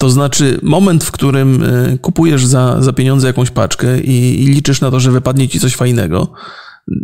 To 0.00 0.10
znaczy, 0.10 0.60
moment, 0.62 1.04
w 1.04 1.10
którym 1.10 1.62
y, 1.62 1.98
kupujesz 1.98 2.46
za, 2.46 2.82
za 2.82 2.92
pieniądze 2.92 3.26
jakąś 3.26 3.50
paczkę 3.50 4.00
i, 4.00 4.42
i 4.42 4.46
liczysz 4.46 4.80
na 4.80 4.90
to, 4.90 5.00
że 5.00 5.10
wypadnie 5.10 5.48
ci 5.48 5.60
coś 5.60 5.76
fajnego, 5.76 6.32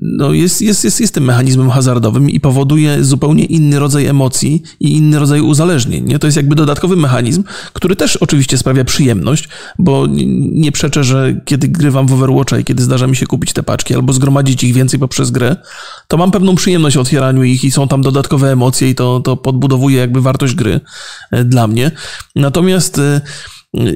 no 0.02 0.32
jest, 0.32 0.62
jest, 0.62 0.84
jest, 0.84 1.00
jest 1.00 1.14
tym 1.14 1.24
mechanizmem 1.24 1.70
hazardowym 1.70 2.30
i 2.30 2.40
powoduje 2.40 3.04
zupełnie 3.04 3.44
inny 3.44 3.78
rodzaj 3.78 4.06
emocji 4.06 4.62
i 4.80 4.96
inny 4.96 5.18
rodzaj 5.18 5.40
uzależnień. 5.40 6.04
Nie? 6.04 6.18
To 6.18 6.26
jest 6.26 6.36
jakby 6.36 6.54
dodatkowy 6.54 6.96
mechanizm, 6.96 7.44
który 7.72 7.96
też 7.96 8.16
oczywiście 8.16 8.58
sprawia 8.58 8.84
przyjemność, 8.84 9.48
bo 9.78 10.06
nie 10.52 10.72
przeczę, 10.72 11.04
że 11.04 11.40
kiedy 11.44 11.68
grywam 11.68 12.06
w 12.06 12.12
Overwatcha 12.12 12.58
i 12.58 12.64
kiedy 12.64 12.82
zdarza 12.82 13.06
mi 13.06 13.16
się 13.16 13.26
kupić 13.26 13.52
te 13.52 13.62
paczki 13.62 13.94
albo 13.94 14.12
zgromadzić 14.12 14.64
ich 14.64 14.74
więcej 14.74 15.00
poprzez 15.00 15.30
grę, 15.30 15.56
to 16.08 16.16
mam 16.16 16.30
pewną 16.30 16.54
przyjemność 16.54 16.96
w 16.96 17.00
otwieraniu 17.00 17.42
ich 17.42 17.64
i 17.64 17.70
są 17.70 17.88
tam 17.88 18.02
dodatkowe 18.02 18.52
emocje 18.52 18.90
i 18.90 18.94
to, 18.94 19.20
to 19.20 19.36
podbudowuje 19.36 19.98
jakby 19.98 20.20
wartość 20.20 20.54
gry 20.54 20.80
e, 21.30 21.44
dla 21.44 21.66
mnie. 21.66 21.90
Natomiast 22.36 22.98
e, 22.98 23.20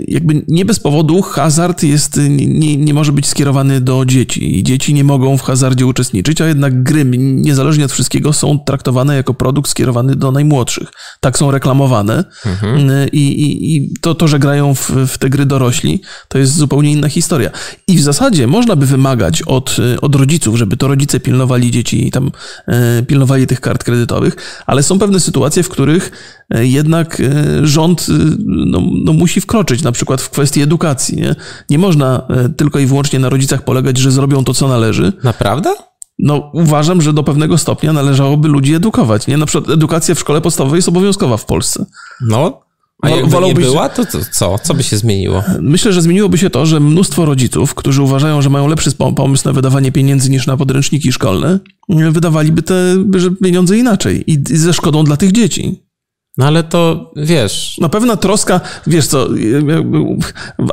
jakby 0.09 0.45
nie 0.49 0.65
bez 0.65 0.81
powodu 0.81 1.23
hazard 1.23 1.83
jest, 1.83 2.21
nie, 2.39 2.77
nie 2.77 2.95
może 2.95 3.13
być 3.13 3.27
skierowany 3.27 3.81
do 3.81 4.05
dzieci 4.05 4.59
i 4.59 4.63
dzieci 4.63 4.95
nie 4.95 5.05
mogą 5.05 5.39
w 5.39 5.43
hazardzie 5.43 5.87
uczestniczyć, 5.87 6.41
a 6.41 6.47
jednak 6.47 6.83
gry, 6.83 7.05
niezależnie 7.19 7.85
od 7.85 7.93
wszystkiego, 7.93 8.33
są 8.33 8.59
traktowane 8.59 9.17
jako 9.17 9.35
produkt 9.35 9.71
skierowany 9.71 10.17
do 10.17 10.33
najmłodszych. 10.33 10.89
Tak 11.21 11.39
są 11.39 11.51
reklamowane 11.51 12.25
mhm. 12.47 13.09
I, 13.13 13.19
i, 13.19 13.77
i, 13.77 13.95
to, 14.01 14.15
to, 14.15 14.29
że 14.29 14.39
grają 14.39 14.75
w, 14.75 14.91
w 14.91 15.19
te 15.19 15.31
gry 15.31 15.47
dorośli, 15.47 16.03
to 16.29 16.39
jest 16.39 16.57
zupełnie 16.57 16.93
inna 16.93 17.09
historia. 17.09 17.51
I 17.87 17.97
w 17.97 18.03
zasadzie 18.03 18.47
można 18.47 18.77
by 18.77 18.87
wymagać 18.87 19.43
od, 19.43 19.77
od 20.01 20.15
rodziców, 20.15 20.57
żeby 20.57 20.77
to 20.77 20.89
rodzice 20.89 21.21
pilnowali 21.21 21.71
dzieci 21.71 22.07
i 22.07 22.11
tam 22.11 22.31
e, 22.67 23.03
pilnowali 23.03 23.47
tych 23.47 23.61
kart 23.61 23.85
kredytowych, 23.85 24.37
ale 24.67 24.83
są 24.83 24.99
pewne 24.99 25.21
sytuacje, 25.21 25.63
w 25.63 25.69
których 25.69 26.11
jednak 26.51 27.23
rząd 27.63 28.07
no, 28.47 28.83
no 29.05 29.13
musi 29.13 29.41
wkroczyć 29.41 29.60
na 29.85 29.93
przykład 29.93 30.23
w 30.23 30.31
kwestii 30.31 30.63
edukacji. 30.63 31.17
Nie, 31.17 31.35
nie 31.71 31.79
można 31.79 32.27
e, 32.29 32.49
tylko 32.49 32.79
i 32.79 32.87
wyłącznie 32.87 33.19
na 33.19 33.29
rodzicach 33.29 33.65
polegać, 33.65 33.99
że 33.99 34.11
zrobią 34.11 34.45
to, 34.45 34.55
co 34.55 34.69
należy. 34.69 35.13
Naprawdę? 35.25 35.75
No, 36.19 36.51
uważam, 36.55 37.03
że 37.03 37.13
do 37.13 37.23
pewnego 37.23 37.59
stopnia 37.59 37.93
należałoby 37.93 38.49
ludzi 38.49 38.75
edukować. 38.75 39.27
Nie? 39.27 39.37
Na 39.37 39.47
przykład 39.47 39.71
edukacja 39.71 40.15
w 40.15 40.19
szkole 40.19 40.41
podstawowej 40.41 40.79
jest 40.79 40.89
obowiązkowa 40.89 41.37
w 41.37 41.45
Polsce. 41.45 41.87
No, 42.21 42.61
a 43.03 43.11
jakby 43.11 43.31
Wolałbyś... 43.31 43.65
nie 43.65 43.71
była, 43.71 43.89
to, 43.89 44.05
to 44.05 44.19
co? 44.33 44.59
Co 44.59 44.75
by 44.75 44.83
się 44.83 44.97
zmieniło? 44.97 45.43
Myślę, 45.61 45.93
że 45.93 46.03
zmieniłoby 46.03 46.39
się 46.39 46.51
to, 46.51 46.67
że 46.67 46.81
mnóstwo 46.81 47.25
rodziców, 47.25 47.75
którzy 47.75 48.03
uważają, 48.03 48.43
że 48.43 48.51
mają 48.51 48.69
lepszy 48.69 48.91
pomysł 49.17 49.49
na 49.49 49.53
wydawanie 49.53 49.93
pieniędzy 49.93 50.31
niż 50.31 50.47
na 50.47 50.57
podręczniki 50.57 51.13
szkolne, 51.13 51.59
wydawaliby 51.89 52.63
te 52.63 52.75
pieniądze 53.43 53.79
inaczej 53.79 54.25
i 54.33 54.59
ze 54.59 54.73
szkodą 54.73 55.05
dla 55.05 55.17
tych 55.17 55.33
dzieci. 55.33 55.83
No 56.41 56.47
ale 56.47 56.63
to 56.63 57.11
wiesz. 57.17 57.77
No 57.81 57.89
pewna 57.89 58.17
troska, 58.17 58.61
wiesz 58.87 59.07
co, 59.07 59.29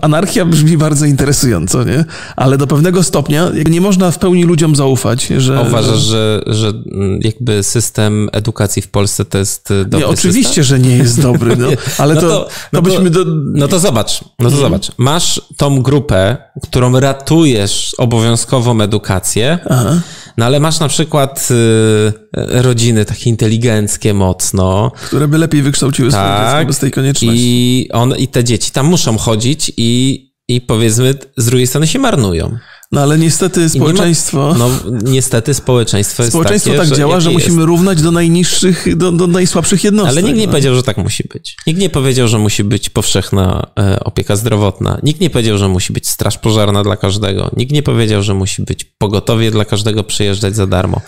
anarchia 0.01 0.45
brzmi 0.45 0.77
bardzo 0.77 1.05
interesująco, 1.05 1.83
nie? 1.83 2.05
Ale 2.35 2.57
do 2.57 2.67
pewnego 2.67 3.03
stopnia 3.03 3.51
nie 3.69 3.81
można 3.81 4.11
w 4.11 4.19
pełni 4.19 4.43
ludziom 4.43 4.75
zaufać, 4.75 5.27
że. 5.37 5.61
Uważasz, 5.67 5.99
że, 5.99 6.43
że 6.45 6.73
jakby 7.19 7.63
system 7.63 8.29
edukacji 8.31 8.81
w 8.81 8.87
Polsce 8.87 9.25
to 9.25 9.37
jest 9.37 9.69
dobry 9.85 9.99
Nie, 9.99 10.07
oczywiście, 10.07 10.63
system? 10.63 10.63
że 10.63 10.79
nie 10.79 10.97
jest 10.97 11.21
dobry, 11.21 11.57
no, 11.57 11.67
ale 11.97 12.15
no 12.15 12.21
to, 12.21 12.27
to, 12.27 12.49
no 12.73 12.81
to 12.81 12.81
byśmy. 12.81 13.09
Do... 13.09 13.25
No 13.53 13.67
to 13.67 13.79
zobacz, 13.79 14.21
no 14.21 14.49
to 14.49 14.55
mhm. 14.55 14.61
zobacz. 14.61 14.91
Masz 14.97 15.41
tą 15.57 15.81
grupę, 15.81 16.37
którą 16.63 16.99
ratujesz 16.99 17.95
obowiązkową 17.97 18.81
edukację. 18.81 19.59
Aha 19.69 20.01
no 20.37 20.45
ale 20.45 20.59
masz 20.59 20.79
na 20.79 20.87
przykład 20.87 21.49
y, 21.51 22.13
rodziny 22.61 23.05
takie 23.05 23.29
inteligenckie 23.29 24.13
mocno. 24.13 24.91
Które 25.05 25.27
by 25.27 25.37
lepiej 25.37 25.61
wykształciły 25.61 26.11
tak, 26.11 26.19
swoje 26.19 26.51
dziecko 26.51 26.67
bez 26.67 26.79
tej 26.79 26.91
konieczności. 26.91 27.37
I, 27.39 27.91
on, 27.91 28.15
I 28.17 28.27
te 28.27 28.43
dzieci 28.43 28.71
tam 28.71 28.85
muszą 28.85 29.17
chodzić 29.17 29.71
i, 29.77 30.23
i 30.47 30.61
powiedzmy 30.61 31.13
z 31.37 31.45
drugiej 31.45 31.67
strony 31.67 31.87
się 31.87 31.99
marnują. 31.99 32.57
No 32.91 33.01
ale 33.01 33.17
niestety 33.17 33.69
społeczeństwo. 33.69 34.37
Ma, 34.37 34.57
no 34.57 34.69
niestety 35.03 35.53
społeczeństwo 35.53 36.23
jest 36.23 36.33
Społeczeństwo 36.33 36.71
takie, 36.71 36.89
tak 36.89 36.97
działa, 36.97 37.19
że 37.19 37.31
musimy 37.31 37.55
jest. 37.55 37.67
równać 37.67 38.01
do 38.01 38.11
najniższych, 38.11 38.97
do, 38.97 39.11
do 39.11 39.27
najsłabszych 39.27 39.83
jednostek. 39.83 40.17
Ale 40.17 40.23
nikt 40.23 40.39
nie 40.39 40.45
no. 40.45 40.51
powiedział, 40.51 40.75
że 40.75 40.83
tak 40.83 40.97
musi 40.97 41.23
być. 41.33 41.57
Nikt 41.67 41.79
nie 41.79 41.89
powiedział, 41.89 42.27
że 42.27 42.37
musi 42.39 42.63
być 42.63 42.89
powszechna 42.89 43.67
e, 43.79 43.99
opieka 43.99 44.35
zdrowotna. 44.35 44.99
Nikt 45.03 45.21
nie 45.21 45.29
powiedział, 45.29 45.57
że 45.57 45.67
musi 45.67 45.93
być 45.93 46.09
straż 46.09 46.37
pożarna 46.37 46.83
dla 46.83 46.97
każdego. 46.97 47.51
Nikt 47.57 47.71
nie 47.71 47.83
powiedział, 47.83 48.23
że 48.23 48.33
musi 48.33 48.63
być 48.63 48.83
pogotowie 48.83 49.51
dla 49.51 49.65
każdego 49.65 50.03
przyjeżdżać 50.03 50.55
za 50.55 50.67
darmo. 50.67 51.01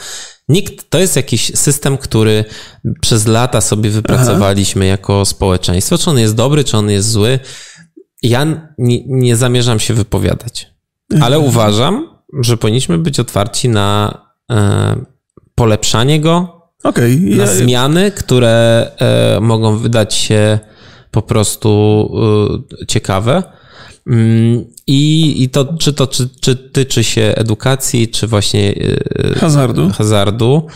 Nikt, 0.49 0.89
to 0.89 0.99
jest 0.99 1.15
jakiś 1.15 1.51
system, 1.55 1.97
który 1.97 2.45
przez 3.01 3.27
lata 3.27 3.61
sobie 3.61 3.89
wypracowaliśmy 3.89 4.85
Aha. 4.85 4.89
jako 4.89 5.25
społeczeństwo. 5.25 5.97
Czy 5.97 6.09
on 6.09 6.19
jest 6.19 6.35
dobry, 6.35 6.63
czy 6.63 6.77
on 6.77 6.89
jest 6.89 7.11
zły, 7.11 7.39
ja 8.21 8.69
nie, 8.77 8.99
nie 9.07 9.35
zamierzam 9.35 9.79
się 9.79 9.93
wypowiadać. 9.93 10.78
Ale 11.21 11.39
uważam, 11.39 12.07
że 12.41 12.57
powinniśmy 12.57 12.97
być 12.97 13.19
otwarci 13.19 13.69
na 13.69 14.21
e, 14.51 14.95
polepszanie 15.55 16.19
go, 16.19 16.61
okay. 16.83 17.19
na 17.19 17.35
ja... 17.43 17.47
zmiany, 17.47 18.11
które 18.11 18.87
e, 18.97 19.39
mogą 19.39 19.77
wydać 19.77 20.13
się 20.13 20.59
po 21.11 21.21
prostu 21.21 22.11
e, 22.81 22.85
ciekawe. 22.85 23.43
Mm, 24.07 24.65
I, 24.87 25.43
I 25.43 25.49
to, 25.49 25.73
czy 25.73 25.93
to 25.93 26.07
czy, 26.07 26.29
czy 26.41 26.55
tyczy 26.55 27.03
się 27.03 27.33
edukacji, 27.35 28.07
czy 28.07 28.27
właśnie 28.27 28.73
hazardu. 29.39 29.89
hazardu, 29.89 30.67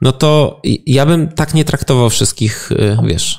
no 0.00 0.12
to 0.12 0.60
ja 0.86 1.06
bym 1.06 1.28
tak 1.28 1.54
nie 1.54 1.64
traktował 1.64 2.10
wszystkich, 2.10 2.70
wiesz, 3.04 3.38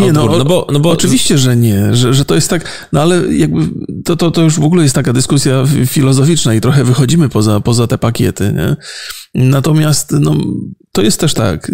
nie, 0.00 0.12
no, 0.12 0.26
no, 0.26 0.44
bo, 0.44 0.66
no 0.72 0.80
bo... 0.80 0.90
Oczywiście, 0.90 1.38
że 1.38 1.56
nie, 1.56 1.94
że, 1.94 2.14
że 2.14 2.24
to 2.24 2.34
jest 2.34 2.50
tak, 2.50 2.88
no 2.92 3.02
ale 3.02 3.34
jakby 3.34 3.68
to, 4.04 4.16
to, 4.16 4.30
to 4.30 4.42
już 4.42 4.60
w 4.60 4.64
ogóle 4.64 4.82
jest 4.82 4.94
taka 4.94 5.12
dyskusja 5.12 5.64
filozoficzna 5.86 6.54
i 6.54 6.60
trochę 6.60 6.84
wychodzimy 6.84 7.28
poza, 7.28 7.60
poza 7.60 7.86
te 7.86 7.98
pakiety, 7.98 8.52
nie? 8.52 8.76
Natomiast 9.34 10.12
no, 10.20 10.36
to 10.92 11.02
jest 11.02 11.20
też 11.20 11.34
tak, 11.34 11.72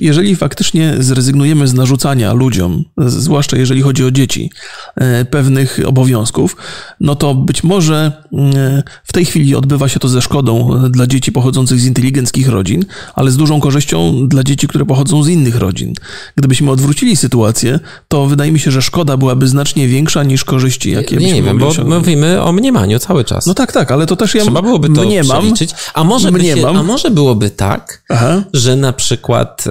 jeżeli 0.00 0.36
faktycznie 0.36 0.94
zrezygnujemy 0.98 1.68
z 1.68 1.74
narzucania 1.74 2.32
ludziom, 2.32 2.84
zwłaszcza 2.98 3.56
jeżeli 3.56 3.82
chodzi 3.82 4.04
o 4.04 4.10
dzieci, 4.10 4.50
e, 4.96 5.24
pewnych 5.24 5.80
obowiązków, 5.86 6.56
no 7.00 7.14
to 7.14 7.34
być 7.34 7.64
może 7.64 8.12
e, 8.32 8.82
w 9.04 9.12
tej 9.12 9.24
chwili 9.24 9.54
odbywa 9.54 9.88
się 9.88 10.00
to 10.00 10.08
ze 10.08 10.22
szkodą 10.22 10.70
dla 10.90 11.06
dzieci 11.06 11.32
pochodzących 11.32 11.80
z 11.80 11.86
inteligenckich 11.86 12.48
rodzin, 12.48 12.84
ale 13.14 13.30
z 13.30 13.36
dużą 13.36 13.60
korzyścią 13.60 14.28
dla 14.28 14.42
dzieci, 14.42 14.68
które 14.68 14.84
pochodzą 14.84 15.22
z 15.22 15.28
innych 15.28 15.56
rodzin. 15.56 15.94
Gdybyśmy 16.36 16.70
odwrócili 16.70 17.16
sytuację, 17.16 17.80
to 18.08 18.26
wydaje 18.26 18.52
mi 18.52 18.58
się, 18.58 18.70
że 18.70 18.82
szkoda 18.82 19.16
byłaby 19.16 19.48
znacznie 19.48 19.88
większa 19.88 20.24
niż 20.24 20.44
korzyści, 20.44 20.90
jakie 20.90 21.16
Nie, 21.16 21.32
nie 21.32 21.42
wiem, 21.42 21.58
bo 21.58 21.72
mówimy 21.84 22.42
o 22.42 22.52
mniemaniu 22.52 22.98
cały 22.98 23.24
czas. 23.24 23.46
No 23.46 23.54
tak, 23.54 23.72
tak, 23.72 23.92
ale 23.92 24.06
to 24.06 24.16
też 24.16 24.34
ja 24.34 24.42
Trzeba 24.42 24.62
byłoby 24.62 24.88
to 24.88 25.04
mniemam, 25.04 25.38
przeliczyć. 25.38 25.70
A 25.94 26.04
może, 26.04 26.30
mniemam, 26.30 26.74
się, 26.74 26.80
a 26.80 26.82
może 26.82 27.10
byłoby 27.10 27.50
tak, 27.50 28.02
Aha. 28.08 28.43
Że 28.52 28.76
na 28.76 28.92
przykład 28.92 29.64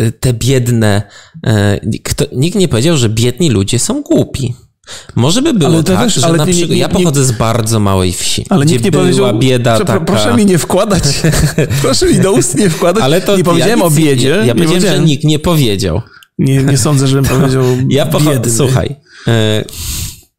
y, 0.00 0.12
te 0.12 0.32
biedne, 0.32 1.02
y, 1.94 2.00
kto, 2.04 2.24
nikt 2.32 2.56
nie 2.56 2.68
powiedział, 2.68 2.96
że 2.96 3.08
biedni 3.08 3.50
ludzie 3.50 3.78
są 3.78 4.02
głupi. 4.02 4.54
Może 5.14 5.42
by 5.42 5.54
było 5.54 5.82
tak, 5.82 5.98
też, 5.98 6.14
że 6.14 6.20
na 6.20 6.46
przykład, 6.46 6.48
nie, 6.48 6.66
nie, 6.66 6.76
ja 6.76 6.88
pochodzę 6.88 7.24
z 7.24 7.32
bardzo 7.32 7.80
małej 7.80 8.12
wsi, 8.12 8.46
ale 8.48 8.66
nikt 8.66 8.84
nie 8.84 8.90
była 8.90 9.32
bieda 9.32 9.78
taka... 9.78 10.00
Proszę 10.00 10.34
mi 10.34 10.46
nie 10.46 10.58
wkładać, 10.58 11.02
proszę 11.82 12.06
mi 12.06 12.18
do 12.18 12.32
ust 12.32 12.54
nie 12.58 12.70
wkładać, 12.70 13.04
ale 13.04 13.20
to 13.20 13.36
nie 13.36 13.44
powiedziałem 13.44 13.78
ja 13.78 13.84
o 13.84 13.90
biedzie. 13.90 14.28
Ja, 14.28 14.36
ja 14.36 14.54
powiedziałem, 14.54 14.68
powiedziałem, 14.68 15.00
że 15.00 15.06
nikt 15.06 15.24
nie 15.24 15.38
powiedział. 15.38 16.02
Nie, 16.38 16.62
nie 16.62 16.78
sądzę, 16.78 17.06
żebym 17.06 17.24
powiedział 17.24 17.64
Ja 17.88 18.06
pochodzę, 18.06 18.50
słuchaj, 18.50 18.96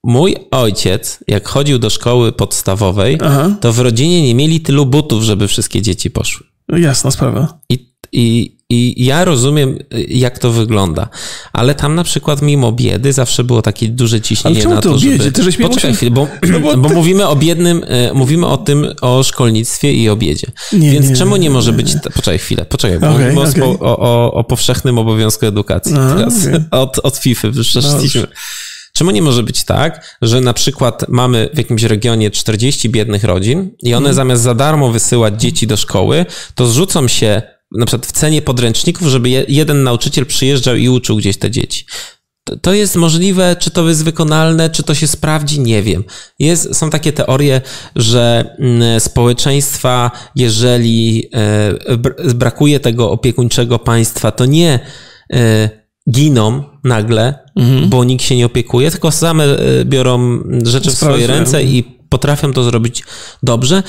Mój 0.03 0.35
ojciec, 0.51 1.19
jak 1.27 1.47
chodził 1.47 1.79
do 1.79 1.89
szkoły 1.89 2.31
podstawowej, 2.31 3.17
Aha. 3.21 3.55
to 3.61 3.73
w 3.73 3.79
rodzinie 3.79 4.21
nie 4.21 4.35
mieli 4.35 4.61
tylu 4.61 4.85
butów, 4.85 5.23
żeby 5.23 5.47
wszystkie 5.47 5.81
dzieci 5.81 6.11
poszły. 6.11 6.47
No 6.69 6.77
jasna 6.77 7.11
sprawa. 7.11 7.59
I, 7.69 7.93
i, 8.11 8.57
I 8.69 9.05
ja 9.05 9.25
rozumiem, 9.25 9.77
jak 10.07 10.39
to 10.39 10.51
wygląda. 10.51 11.09
Ale 11.53 11.75
tam 11.75 11.95
na 11.95 12.03
przykład 12.03 12.41
mimo 12.41 12.71
biedy 12.71 13.13
zawsze 13.13 13.43
było 13.43 13.61
takie 13.61 13.87
duże 13.87 14.21
ciśnienie 14.21 14.63
na 14.63 14.81
to, 14.81 14.93
biedzie? 14.93 15.17
żeby... 15.17 15.31
Ty 15.31 15.43
żeś 15.43 15.57
Poczekaj 15.57 15.95
chwilę, 15.95 16.11
bo, 16.11 16.27
no 16.49 16.59
bo, 16.59 16.77
bo 16.77 16.89
ty... 16.89 16.95
mówimy 16.95 17.27
o 17.27 17.35
biednym, 17.35 17.83
e, 17.87 18.13
mówimy 18.13 18.47
o 18.47 18.57
tym, 18.57 18.87
o 19.01 19.23
szkolnictwie 19.23 19.93
i 19.93 20.09
o 20.09 20.15
biedzie. 20.15 20.47
Nie, 20.73 20.91
Więc 20.91 21.09
nie, 21.09 21.15
czemu 21.15 21.35
nie, 21.35 21.41
nie 21.41 21.49
może 21.49 21.73
być... 21.73 21.93
Poczekaj 22.15 22.39
chwilę, 22.39 22.65
poczekaj, 22.65 22.97
okay, 22.97 23.33
mówimy 23.33 23.41
okay. 23.41 23.63
o, 23.63 23.97
o, 23.97 24.33
o 24.33 24.43
powszechnym 24.43 24.97
obowiązku 24.97 25.45
edukacji. 25.45 25.95
Aha, 25.97 26.15
teraz 26.17 26.47
okay. 26.47 26.65
od, 26.81 26.99
od 26.99 27.17
FIFA 27.17 27.47
przeszliśmy. 27.61 28.27
Czemu 28.97 29.11
nie 29.11 29.21
może 29.21 29.43
być 29.43 29.63
tak, 29.63 30.17
że 30.21 30.41
na 30.41 30.53
przykład 30.53 31.05
mamy 31.09 31.49
w 31.53 31.57
jakimś 31.57 31.83
regionie 31.83 32.31
40 32.31 32.89
biednych 32.89 33.23
rodzin 33.23 33.71
i 33.83 33.93
one 33.93 34.13
zamiast 34.13 34.43
za 34.43 34.55
darmo 34.55 34.91
wysyłać 34.91 35.41
dzieci 35.41 35.67
do 35.67 35.77
szkoły, 35.77 36.25
to 36.55 36.67
zrzucą 36.67 37.07
się 37.07 37.41
na 37.71 37.85
przykład 37.85 38.05
w 38.05 38.11
cenie 38.11 38.41
podręczników, 38.41 39.07
żeby 39.07 39.29
je, 39.29 39.45
jeden 39.47 39.83
nauczyciel 39.83 40.25
przyjeżdżał 40.25 40.75
i 40.75 40.89
uczył 40.89 41.15
gdzieś 41.15 41.37
te 41.37 41.51
dzieci. 41.51 41.85
To, 42.61 42.73
jest 42.73 42.95
możliwe, 42.95 43.55
czy 43.59 43.71
to 43.71 43.89
jest 43.89 44.03
wykonalne, 44.03 44.69
czy 44.69 44.83
to 44.83 44.95
się 44.95 45.07
sprawdzi, 45.07 45.59
nie 45.59 45.83
wiem. 45.83 46.03
Jest, 46.39 46.75
są 46.75 46.89
takie 46.89 47.13
teorie, 47.13 47.61
że 47.95 48.55
mm, 48.59 48.99
społeczeństwa, 48.99 50.11
jeżeli 50.35 51.29
e, 51.33 51.97
br- 51.97 52.33
brakuje 52.33 52.79
tego 52.79 53.11
opiekuńczego 53.11 53.79
państwa, 53.79 54.31
to 54.31 54.45
nie 54.45 54.79
e, 55.33 55.86
giną 56.11 56.63
nagle, 56.83 57.33
bo 57.89 58.03
nikt 58.03 58.23
się 58.23 58.35
nie 58.35 58.45
opiekuje, 58.45 58.91
tylko 58.91 59.11
same 59.11 59.43
e, 59.43 59.85
biorą 59.85 60.39
rzeczy 60.63 60.89
w 60.89 60.93
swoje 60.93 61.27
ręce 61.27 61.63
i 61.63 61.83
potrafią 62.09 62.53
to 62.53 62.63
zrobić 62.63 63.03
dobrze, 63.43 63.83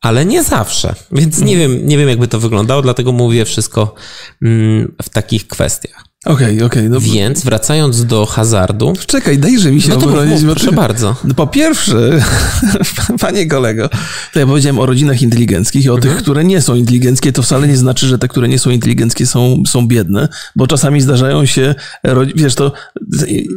ale 0.00 0.26
nie 0.26 0.44
zawsze. 0.44 0.94
Więc 1.12 1.40
nie 1.40 1.56
wiem, 1.56 1.86
nie 1.86 1.98
wiem 1.98 2.08
jakby 2.08 2.28
to 2.28 2.40
wyglądało, 2.40 2.82
dlatego 2.82 3.12
mówię 3.12 3.44
wszystko 3.44 3.94
mm, 4.42 4.94
w 5.02 5.08
takich 5.08 5.46
kwestiach. 5.48 6.04
Okej, 6.28 6.62
okej. 6.62 6.90
no, 6.90 7.00
Więc 7.00 7.44
wracając 7.44 8.04
do 8.04 8.26
hazardu, 8.26 8.92
Czekaj, 9.06 9.38
dajże 9.38 9.72
mi 9.72 9.80
się 9.82 9.88
no 9.88 9.96
to 9.96 10.06
obronić, 10.06 10.44
bo 10.44 10.52
proszę 10.52 10.70
ty- 10.70 10.76
bardzo. 10.76 11.16
No 11.24 11.34
po 11.34 11.46
pierwsze, 11.46 12.20
panie 13.20 13.46
kolego, 13.46 13.88
to 14.32 14.40
ja 14.40 14.46
powiedziałem 14.46 14.78
o 14.78 14.86
rodzinach 14.86 15.22
inteligenckich 15.22 15.84
i 15.84 15.90
o 15.90 15.94
Mhm. 15.94 16.14
tych, 16.14 16.22
które 16.22 16.44
nie 16.44 16.60
są 16.62 16.74
inteligenckie, 16.74 17.32
to 17.32 17.42
wcale 17.42 17.68
nie 17.68 17.76
znaczy, 17.76 18.06
że 18.06 18.18
te, 18.18 18.28
które 18.28 18.48
nie 18.48 18.58
są 18.58 18.70
inteligenckie 18.70 19.26
są, 19.26 19.62
są 19.66 19.86
biedne, 19.88 20.28
bo 20.56 20.66
czasami 20.66 21.00
zdarzają 21.00 21.46
się, 21.46 21.74
wiesz, 22.34 22.54
to 22.54 22.72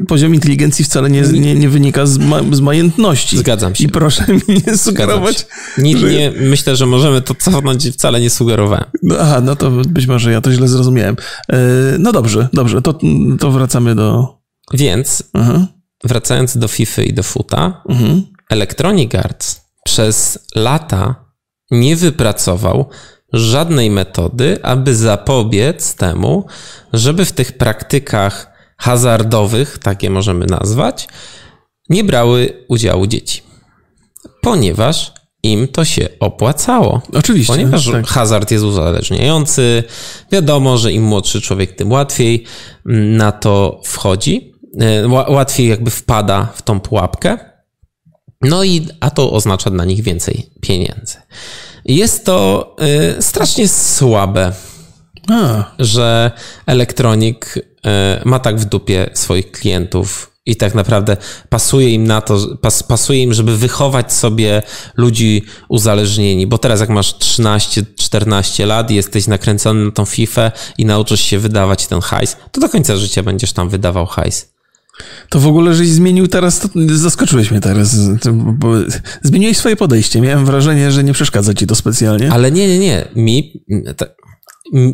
poziom 0.08 0.36
inteligencji 0.36 0.86
wcale 0.86 1.10
nie, 1.10 1.22
nie, 1.22 1.56
nie 1.56 1.70
wynika 1.70 2.06
z, 2.06 2.18
ma, 2.18 2.40
z 2.52 2.60
majętności. 2.60 3.38
Zgadzam 3.38 3.76
się. 3.76 3.84
I 3.84 3.90
proszę 3.90 4.26
mi 4.48 4.62
nie 4.68 4.78
sugerować. 4.78 5.46
Nie, 5.78 5.94
nie, 5.94 6.32
myślę, 6.42 6.76
że 6.76 6.86
możemy 6.86 7.22
to 7.22 7.36
cofnąć, 7.36 7.90
wcale 7.90 8.22
nie 8.22 8.30
sugerowałem. 8.30 8.86
No, 9.04 9.16
aha, 9.20 9.42
no 9.44 9.56
to 9.56 9.72
być 9.72 10.08
może 10.08 10.32
ja 10.32 10.42
to 10.42 10.52
źle 10.54 10.68
zrozumiałem. 10.68 11.16
E, 11.50 11.58
No 12.00 12.12
dobrze, 12.12 12.48
dobrze, 12.54 12.61
to, 12.84 13.00
to 13.40 13.52
wracamy 13.52 13.96
do... 13.96 14.38
Więc 14.74 15.24
Aha, 15.34 15.68
wracając 16.04 16.58
do 16.58 16.68
FIFA 16.68 17.02
i 17.02 17.14
do 17.14 17.24
FUTA, 17.24 17.84
mhm. 17.90 18.24
Electronic 18.50 19.16
Arts 19.16 19.62
przez 19.86 20.40
lata 20.56 21.26
nie 21.72 21.96
wypracował 21.96 22.90
żadnej 23.34 23.92
metody, 23.92 24.60
aby 24.64 24.96
zapobiec 24.96 25.96
temu, 25.96 26.46
żeby 26.94 27.26
w 27.26 27.32
tych 27.32 27.58
praktykach 27.58 28.52
hazardowych, 28.78 29.78
takie 29.78 30.10
możemy 30.10 30.46
nazwać, 30.46 31.08
nie 31.90 32.04
brały 32.04 32.66
udziału 32.68 33.08
dzieci. 33.08 33.42
Ponieważ 34.42 35.14
im 35.44 35.68
to 35.68 35.86
się 35.86 36.08
opłacało. 36.20 37.02
Oczywiście, 37.14 37.54
Ponieważ 37.54 37.92
tak. 37.92 38.08
hazard 38.08 38.52
jest 38.52 38.64
uzależniający, 38.64 39.84
wiadomo, 40.32 40.78
że 40.78 40.92
im 40.94 41.04
młodszy 41.04 41.42
człowiek, 41.42 41.76
tym 41.76 41.92
łatwiej 41.92 42.44
mm, 42.86 43.18
na 43.18 43.32
to 43.32 43.82
wchodzi, 43.86 44.54
e, 44.80 45.04
ła- 45.08 45.32
łatwiej 45.32 45.68
jakby 45.68 45.92
wpada 45.92 46.48
w 46.56 46.62
tą 46.62 46.80
pułapkę. 46.80 47.38
No 48.42 48.64
i 48.64 48.88
a 49.00 49.10
to 49.10 49.32
oznacza 49.32 49.70
dla 49.70 49.86
nich 49.86 50.02
więcej 50.04 50.50
pieniędzy. 50.62 51.18
Jest 51.86 52.26
to 52.26 52.76
y, 53.18 53.22
strasznie 53.22 53.68
słabe, 53.68 54.54
A, 55.32 55.64
że 55.80 56.32
elektronik 56.66 57.58
y, 57.58 57.62
ma 58.26 58.40
tak 58.40 58.58
w 58.60 58.66
dupie 58.66 59.10
swoich 59.14 59.52
klientów 59.52 60.31
i 60.46 60.56
tak 60.56 60.76
naprawdę 60.76 61.18
pasuje 61.50 61.90
im 61.90 62.04
na 62.04 62.22
to, 62.22 62.58
pas, 62.62 62.84
pasuje 62.84 63.24
im, 63.24 63.34
żeby 63.34 63.58
wychować 63.58 64.14
sobie 64.14 64.62
ludzi 64.98 65.44
uzależnieni. 65.70 66.48
Bo 66.48 66.58
teraz 66.58 66.80
jak 66.80 66.90
masz 66.90 67.16
13-14 67.16 68.66
lat 68.66 68.92
i 68.92 68.96
jesteś 68.96 69.28
nakręcony 69.28 69.86
na 69.86 69.92
tą 69.92 70.06
FIFA 70.06 70.52
i 70.78 70.86
nauczysz 70.86 71.22
się 71.22 71.40
wydawać 71.40 71.88
ten 71.88 72.02
hajs, 72.02 72.38
to 72.52 72.62
do 72.62 72.70
końca 72.70 72.98
życia 72.98 73.24
będziesz 73.24 73.54
tam 73.54 73.70
wydawał 73.70 74.06
hajs. 74.06 74.52
To 75.30 75.40
w 75.40 75.48
ogóle, 75.48 75.74
żeś 75.74 75.90
zmienił 75.90 76.28
teraz, 76.28 76.60
to 76.60 76.70
zaskoczyłeś 76.86 77.52
mnie 77.52 77.62
teraz. 77.62 77.98
Zmieniłeś 79.22 79.58
swoje 79.58 79.76
podejście. 79.76 80.22
Miałem 80.22 80.46
wrażenie, 80.46 80.92
że 80.92 81.04
nie 81.04 81.14
przeszkadza 81.14 81.54
ci 81.54 81.68
to 81.68 81.76
specjalnie. 81.76 82.32
Ale 82.32 82.52
nie, 82.52 82.68
nie, 82.68 82.80
nie. 82.80 83.08
Mi, 83.16 83.64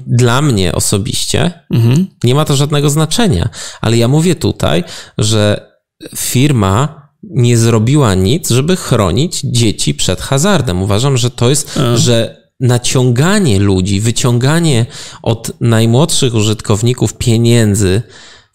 dla 0.07 0.41
mnie 0.41 0.71
osobiście 0.75 1.51
Mhm. 1.73 2.07
nie 2.23 2.35
ma 2.35 2.45
to 2.45 2.55
żadnego 2.55 2.89
znaczenia. 2.89 3.49
Ale 3.81 3.97
ja 3.97 4.07
mówię 4.07 4.35
tutaj, 4.35 4.83
że 5.17 5.71
firma 6.15 7.07
nie 7.23 7.57
zrobiła 7.57 8.15
nic, 8.15 8.49
żeby 8.49 8.75
chronić 8.75 9.41
dzieci 9.43 9.93
przed 9.93 10.21
hazardem. 10.21 10.81
Uważam, 10.81 11.17
że 11.17 11.29
to 11.29 11.49
jest, 11.49 11.79
że 11.95 12.47
naciąganie 12.59 13.59
ludzi, 13.59 13.99
wyciąganie 14.01 14.85
od 15.23 15.51
najmłodszych 15.61 16.33
użytkowników 16.35 17.13
pieniędzy 17.13 18.01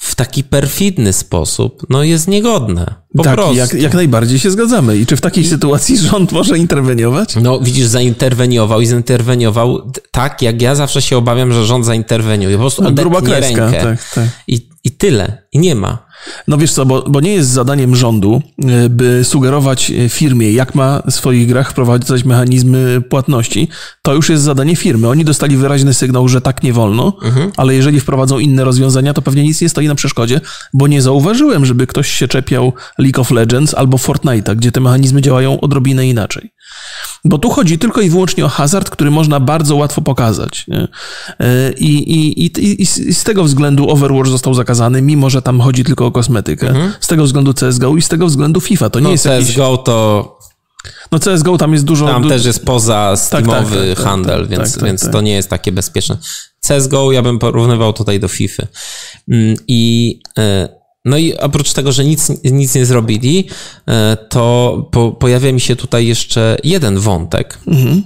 w 0.03 0.15
taki 0.15 0.45
perfidny 0.45 1.13
sposób, 1.13 1.87
no 1.91 2.03
jest 2.03 2.29
niegodne. 2.29 2.95
Po 3.17 3.23
tak, 3.23 3.35
prostu. 3.35 3.55
jak, 3.55 3.75
jak 3.75 3.95
najbardziej 3.95 4.39
się 4.39 4.51
zgadzamy. 4.51 4.97
I 4.97 5.07
czy 5.07 5.17
w 5.17 5.21
takiej 5.21 5.45
sytuacji 5.45 5.99
rząd 5.99 6.33
może 6.33 6.59
interweniować? 6.59 7.37
No, 7.37 7.61
widzisz, 7.61 7.87
zainterweniował 7.87 8.81
i 8.81 8.87
zainterweniował 8.87 9.93
tak, 10.11 10.43
jak 10.43 10.63
ja 10.63 10.75
zawsze 10.75 11.03
się 11.03 11.17
obawiam, 11.17 11.53
że 11.53 11.67
rząd 11.67 11.87
zainterweniuje. 11.87 12.57
Po 12.57 12.61
prostu 12.61 12.83
No, 12.83 12.89
odetnie 12.89 13.41
rękę. 13.41 13.73
tak, 13.83 14.11
tak. 14.15 14.29
I, 14.47 14.69
I 14.85 14.91
tyle. 14.91 15.43
I 15.53 15.59
nie 15.59 15.75
ma. 15.75 16.07
No 16.49 16.59
wiesz 16.59 16.73
co, 16.73 16.87
bo, 16.87 17.03
bo 17.03 17.21
nie 17.21 17.35
jest 17.35 17.51
zadaniem 17.51 17.97
rządu, 17.97 18.43
y, 18.85 18.89
by 18.91 19.25
sugerować 19.25 19.91
y, 19.91 20.09
firmie, 20.09 20.53
jak 20.53 20.75
ma 20.75 21.03
w 21.07 21.11
swoich 21.11 21.49
grach 21.49 21.71
wprowadzać 21.71 22.25
mechanizmy 22.25 23.01
płatności. 23.01 23.69
To 24.03 24.15
już 24.15 24.29
jest 24.29 24.43
zadanie 24.43 24.77
firmy. 24.77 25.09
Oni 25.09 25.25
dostali 25.25 25.57
wyraźny 25.57 25.95
sygnał, 25.95 26.29
że 26.29 26.41
tak 26.41 26.63
nie 26.63 26.73
wolno, 26.73 27.17
ale 27.57 27.75
jeżeli 27.75 28.01
wprowadzą 28.01 28.39
inne 28.39 28.65
rozwiązania, 28.65 29.15
to 29.15 29.23
pewnie 29.23 29.43
nic 29.43 29.61
nie 29.61 29.69
stoi 29.69 29.89
na 29.89 29.95
przeszkodzie, 29.95 30.41
bo 30.75 30.87
nie 30.87 31.03
zauważyłem, 31.03 31.67
żeby 31.67 31.87
ktoś 31.87 32.11
się 32.11 32.29
czepiał 32.29 32.73
League 32.99 33.21
of 33.21 33.31
Legends 33.31 33.75
albo 33.75 33.97
Fortnite'a, 33.97 34.57
gdzie 34.57 34.73
te 34.73 34.81
mechanizmy 34.81 35.23
działają 35.23 35.61
odrobinę 35.61 36.09
inaczej. 36.09 36.53
Bo 37.25 37.39
tu 37.39 37.51
chodzi 37.51 37.79
tylko 37.79 38.01
i 38.01 38.11
wyłącznie 38.11 38.45
o 38.45 38.49
hazard, 38.49 38.91
który 38.91 39.11
można 39.11 39.41
bardzo 39.41 39.77
łatwo 39.77 40.03
pokazać. 40.03 40.67
E, 41.41 41.73
I, 41.73 42.13
i, 42.13 42.45
i, 42.45 42.83
i, 42.83 42.87
z 43.15 43.25
tego 43.25 43.45
względu 43.45 43.91
Overwatch 43.91 44.29
został 44.29 44.55
zakazany, 44.55 45.03
mimo 45.03 45.31
że 45.31 45.43
tam 45.43 45.61
chodzi 45.61 45.85
tylko 45.85 46.07
o 46.07 46.13
kosmetykę. 46.13 46.75
Z 47.01 47.07
tego 47.07 47.25
względu 47.25 47.55
CSGO 47.55 47.97
i 47.97 48.03
z 48.03 48.09
tego 48.09 48.27
względu 48.27 48.61
FIFA. 48.61 48.91
To 48.91 49.01
nie 49.01 49.05
No 49.05 49.11
jest 49.11 49.25
jakiś... 49.25 49.49
CSGO 49.49 49.77
to 49.77 50.39
No 51.13 51.19
CSGO 51.19 51.59
tam 51.59 51.73
jest 51.73 51.85
dużo... 51.85 52.07
tam 52.07 52.29
też 52.29 52.45
jest 52.45 52.65
poza 52.65 53.17
Steamowy 53.17 53.77
tak, 53.77 53.87
tak, 53.87 53.97
tak, 53.97 54.07
handel, 54.07 54.41
tak, 54.41 54.49
więc, 54.49 54.63
tak, 54.63 54.81
tak, 54.81 54.85
więc 54.85 55.03
tak. 55.03 55.13
to 55.13 55.21
nie 55.21 55.33
jest 55.33 55.51
takie 55.51 55.73
bezpieczne. 55.73 56.17
CSGO 56.61 57.13
ja 57.13 57.23
bym 57.23 57.39
porównywał 57.39 57.93
tutaj 57.93 58.21
do 58.21 58.29
FIFA. 58.29 58.63
Mm, 59.29 59.57
I 59.69 60.21
e, 60.39 60.82
no 61.05 61.19
i 61.19 61.35
oprócz 61.37 61.73
tego, 61.73 61.93
że 61.93 62.05
nic, 62.05 62.29
nic 62.45 62.75
nie 62.75 62.87
zrobili, 62.87 63.49
e, 63.89 64.17
to 64.29 64.77
po, 64.93 65.13
pojawia 65.13 65.53
mi 65.53 65.61
się 65.61 65.77
tutaj 65.77 66.07
jeszcze 66.07 66.57
jeden 66.65 66.99
wątek. 66.99 67.59
Mhm. 67.67 68.03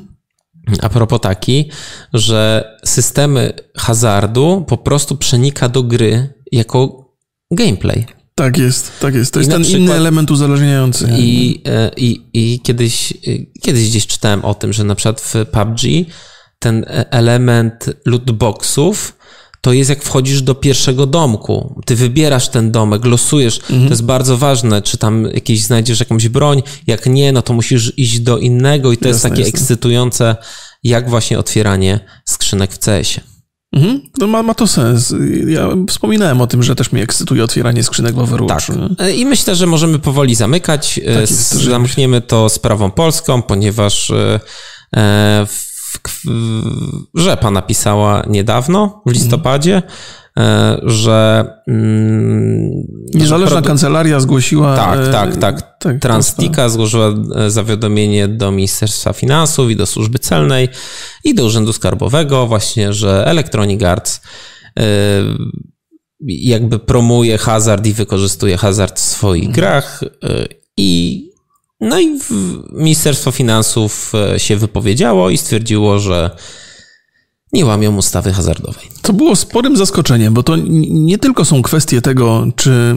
A 0.82 0.88
propos 0.88 1.20
taki, 1.20 1.70
że 2.12 2.64
systemy 2.84 3.52
hazardu 3.76 4.64
po 4.68 4.76
prostu 4.76 5.16
przenika 5.16 5.68
do 5.68 5.82
gry 5.82 6.34
jako 6.52 7.10
gameplay. 7.50 8.06
Tak 8.34 8.58
jest, 8.58 8.92
tak 9.00 9.14
jest. 9.14 9.32
To 9.32 9.38
I 9.38 9.42
jest 9.42 9.50
ten 9.50 9.62
przykład- 9.62 9.82
inny 9.82 9.94
element 9.94 10.30
uzależniający. 10.30 11.08
I, 11.18 11.62
e, 11.66 11.90
i, 11.96 12.22
i 12.32 12.60
kiedyś, 12.60 13.12
e, 13.12 13.16
kiedyś 13.62 13.88
gdzieś 13.88 14.06
czytałem 14.06 14.44
o 14.44 14.54
tym, 14.54 14.72
że 14.72 14.84
na 14.84 14.94
przykład 14.94 15.20
w 15.20 15.34
PUBG 15.52 15.80
ten 16.58 16.84
element 17.10 17.90
lootboxów 18.06 19.16
to 19.66 19.72
jest 19.72 19.90
jak 19.90 20.02
wchodzisz 20.02 20.42
do 20.42 20.54
pierwszego 20.54 21.06
domku. 21.06 21.82
Ty 21.86 21.96
wybierasz 21.96 22.48
ten 22.48 22.72
domek, 22.72 23.04
losujesz. 23.04 23.58
To 23.58 23.74
jest 23.74 24.04
bardzo 24.04 24.36
ważne, 24.38 24.82
czy 24.82 24.98
tam 24.98 25.24
jakieś 25.34 25.62
znajdziesz 25.62 26.00
jakąś 26.00 26.28
broń. 26.28 26.62
Jak 26.86 27.06
nie, 27.06 27.32
no 27.32 27.42
to 27.42 27.52
musisz 27.52 27.92
iść 27.96 28.20
do 28.20 28.38
innego 28.38 28.92
i 28.92 28.96
to 28.96 29.08
jest 29.08 29.16
Jasne, 29.18 29.30
takie 29.30 29.42
jasne. 29.42 29.58
ekscytujące, 29.58 30.36
jak 30.82 31.10
właśnie 31.10 31.38
otwieranie 31.38 32.00
skrzynek 32.24 32.72
w 32.72 32.78
CS-ie. 32.78 33.20
Mhm. 33.72 34.00
No 34.18 34.26
ma, 34.26 34.42
ma 34.42 34.54
to 34.54 34.66
sens. 34.66 35.14
Ja 35.48 35.68
wspominałem 35.88 36.40
o 36.40 36.46
tym, 36.46 36.62
że 36.62 36.74
też 36.76 36.92
mnie 36.92 37.02
ekscytuje 37.02 37.44
otwieranie 37.44 37.82
skrzynek 37.82 38.14
w 38.14 38.18
Overwatch. 38.18 38.66
Tak. 38.66 38.76
E, 38.98 39.12
I 39.12 39.26
myślę, 39.26 39.54
że 39.56 39.66
możemy 39.66 39.98
powoli 39.98 40.34
zamykać. 40.34 40.98
E, 40.98 41.20
jest, 41.20 41.32
S- 41.32 41.38
rzeczywiście. 41.48 41.70
Zamkniemy 41.70 42.20
to 42.20 42.48
sprawą 42.48 42.90
polską, 42.90 43.42
ponieważ 43.42 44.10
e, 44.10 44.40
w, 45.46 45.75
w, 46.08 46.22
Rzepa 47.14 47.50
napisała 47.50 48.22
niedawno, 48.28 49.02
w 49.06 49.12
listopadzie, 49.12 49.82
e, 50.38 50.80
że. 50.82 51.48
Mm, 51.68 52.70
Niezależna 53.14 53.62
kancelaria 53.62 54.20
zgłosiła... 54.20 54.76
Tak, 54.76 54.98
e, 54.98 55.12
tak, 55.12 55.36
tak. 55.36 55.78
tak 55.78 56.00
Transtika 56.00 56.68
złożyła 56.68 57.14
e, 57.36 57.50
zawiadomienie 57.50 58.28
do 58.28 58.50
Ministerstwa 58.50 59.12
Finansów 59.12 59.70
i 59.70 59.76
do 59.76 59.86
Służby 59.86 60.18
Celnej 60.18 60.68
i 61.24 61.34
do 61.34 61.44
Urzędu 61.44 61.72
Skarbowego 61.72 62.46
właśnie, 62.46 62.92
że 62.92 63.26
Electronic 63.26 63.82
Arts 63.82 64.20
jakby 66.20 66.78
promuje 66.78 67.38
hazard 67.38 67.86
i 67.86 67.92
wykorzystuje 67.92 68.56
hazard 68.56 68.98
w 68.98 69.02
swoich 69.02 69.46
mhm. 69.46 69.54
grach 69.54 70.00
i 70.76 71.25
no 71.80 72.00
i 72.00 72.18
Ministerstwo 72.72 73.30
Finansów 73.30 74.12
się 74.36 74.56
wypowiedziało 74.56 75.30
i 75.30 75.38
stwierdziło, 75.38 75.98
że 75.98 76.30
nie 77.52 77.66
łamią 77.66 77.96
ustawy 77.96 78.32
hazardowej. 78.32 78.84
To 79.02 79.12
było 79.12 79.36
sporym 79.36 79.76
zaskoczeniem, 79.76 80.34
bo 80.34 80.42
to 80.42 80.56
nie 80.90 81.18
tylko 81.18 81.44
są 81.44 81.62
kwestie 81.62 82.02
tego, 82.02 82.46
czy 82.56 82.94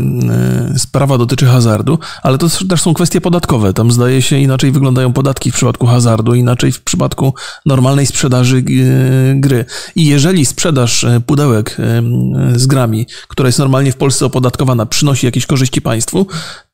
e, 0.73 0.79
sprawa 0.79 1.17
dotyczy 1.17 1.45
hazardu, 1.45 1.99
ale 2.23 2.37
to 2.37 2.47
też 2.69 2.81
są 2.81 2.93
kwestie 2.93 3.21
podatkowe. 3.21 3.73
Tam 3.73 3.91
zdaje 3.91 4.21
się 4.21 4.39
inaczej 4.39 4.71
wyglądają 4.71 5.13
podatki 5.13 5.51
w 5.51 5.55
przypadku 5.55 5.87
hazardu, 5.87 6.35
inaczej 6.35 6.71
w 6.71 6.81
przypadku 6.81 7.33
normalnej 7.65 8.05
sprzedaży 8.05 8.57
e, 8.57 8.61
gry. 9.35 9.65
I 9.95 10.05
jeżeli 10.05 10.45
sprzedaż 10.45 11.03
e, 11.03 11.21
pudełek 11.25 11.77
z 12.55 12.67
grami, 12.67 13.05
która 13.27 13.49
jest 13.49 13.59
normalnie 13.59 13.91
w 13.91 13.97
Polsce 13.97 14.25
opodatkowana, 14.25 14.85
przynosi 14.85 15.25
jakieś 15.25 15.45
korzyści 15.45 15.81
państwu, 15.81 16.27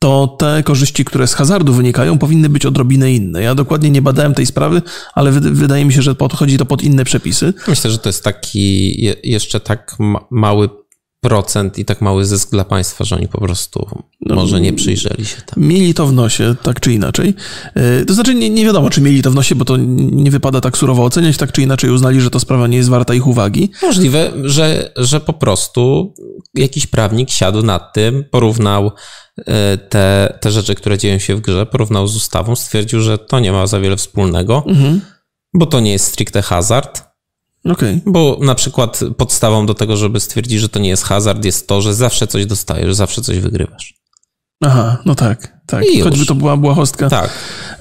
to 0.05 0.27
te 0.27 0.63
korzyści, 0.63 1.05
które 1.05 1.27
z 1.27 1.33
hazardu 1.33 1.73
wynikają, 1.73 2.17
powinny 2.17 2.49
być 2.49 2.65
odrobinę 2.65 3.13
inne. 3.13 3.41
Ja 3.43 3.55
dokładnie 3.55 3.89
nie 3.89 4.01
badałem 4.01 4.33
tej 4.33 4.45
sprawy, 4.45 4.81
ale 5.13 5.31
wydaje 5.31 5.85
mi 5.85 5.93
się, 5.93 6.01
że 6.01 6.15
podchodzi 6.15 6.57
to 6.57 6.65
pod 6.65 6.83
inne 6.83 7.05
przepisy. 7.05 7.53
Myślę, 7.67 7.91
że 7.91 7.97
to 7.97 8.09
jest 8.09 8.23
taki 8.23 8.95
jeszcze 9.23 9.59
tak 9.59 9.97
mały 10.31 10.69
procent 11.25 11.79
i 11.79 11.85
tak 11.85 12.01
mały 12.01 12.25
zysk 12.25 12.51
dla 12.51 12.65
państwa, 12.65 13.03
że 13.05 13.15
oni 13.15 13.27
po 13.27 13.41
prostu 13.41 14.03
no, 14.21 14.35
może 14.35 14.61
nie 14.61 14.73
przyjrzeli 14.73 15.25
się 15.25 15.41
tam. 15.41 15.63
Mieli 15.63 15.93
to 15.93 16.07
w 16.07 16.13
nosie, 16.13 16.55
tak 16.63 16.79
czy 16.79 16.93
inaczej. 16.93 17.33
E, 17.75 18.05
to 18.05 18.13
znaczy 18.13 18.35
nie, 18.35 18.49
nie 18.49 18.65
wiadomo, 18.65 18.89
czy 18.89 19.01
mieli 19.01 19.21
to 19.21 19.31
w 19.31 19.35
nosie, 19.35 19.55
bo 19.55 19.65
to 19.65 19.77
nie 19.77 20.31
wypada 20.31 20.61
tak 20.61 20.77
surowo 20.77 21.03
oceniać, 21.03 21.37
tak 21.37 21.51
czy 21.51 21.61
inaczej 21.61 21.89
uznali, 21.89 22.21
że 22.21 22.29
to 22.29 22.39
sprawa 22.39 22.67
nie 22.67 22.77
jest 22.77 22.89
warta 22.89 23.13
ich 23.13 23.27
uwagi. 23.27 23.71
Możliwe, 23.81 24.31
że, 24.43 24.91
że 24.95 25.19
po 25.19 25.33
prostu 25.33 26.13
jakiś 26.53 26.87
prawnik 26.87 27.29
siadł 27.29 27.61
nad 27.61 27.93
tym, 27.93 28.23
porównał 28.31 28.91
e, 29.37 29.77
te, 29.77 30.37
te 30.41 30.51
rzeczy, 30.51 30.75
które 30.75 30.97
dzieją 30.97 31.19
się 31.19 31.35
w 31.35 31.41
grze, 31.41 31.65
porównał 31.65 32.07
z 32.07 32.15
ustawą, 32.15 32.55
stwierdził, 32.55 33.01
że 33.01 33.17
to 33.17 33.39
nie 33.39 33.51
ma 33.51 33.67
za 33.67 33.79
wiele 33.79 33.97
wspólnego, 33.97 34.63
mhm. 34.67 35.01
bo 35.53 35.65
to 35.65 35.79
nie 35.79 35.91
jest 35.91 36.05
stricte 36.05 36.41
hazard, 36.41 37.04
Okay. 37.65 38.01
Bo 38.05 38.39
na 38.41 38.55
przykład 38.55 38.99
podstawą 39.17 39.65
do 39.65 39.73
tego, 39.73 39.97
żeby 39.97 40.19
stwierdzić, 40.19 40.59
że 40.59 40.69
to 40.69 40.79
nie 40.79 40.89
jest 40.89 41.03
hazard, 41.03 41.45
jest 41.45 41.67
to, 41.67 41.81
że 41.81 41.93
zawsze 41.93 42.27
coś 42.27 42.45
dostajesz, 42.45 42.95
zawsze 42.95 43.21
coś 43.21 43.39
wygrywasz. 43.39 43.95
Aha, 44.63 44.97
no 45.05 45.15
tak, 45.15 45.57
tak. 45.65 45.85
I 45.85 46.01
Choćby 46.01 46.19
już. 46.19 46.27
to 46.27 46.35
była 46.35 46.57
błahostka. 46.57 47.09
Tak. 47.09 47.29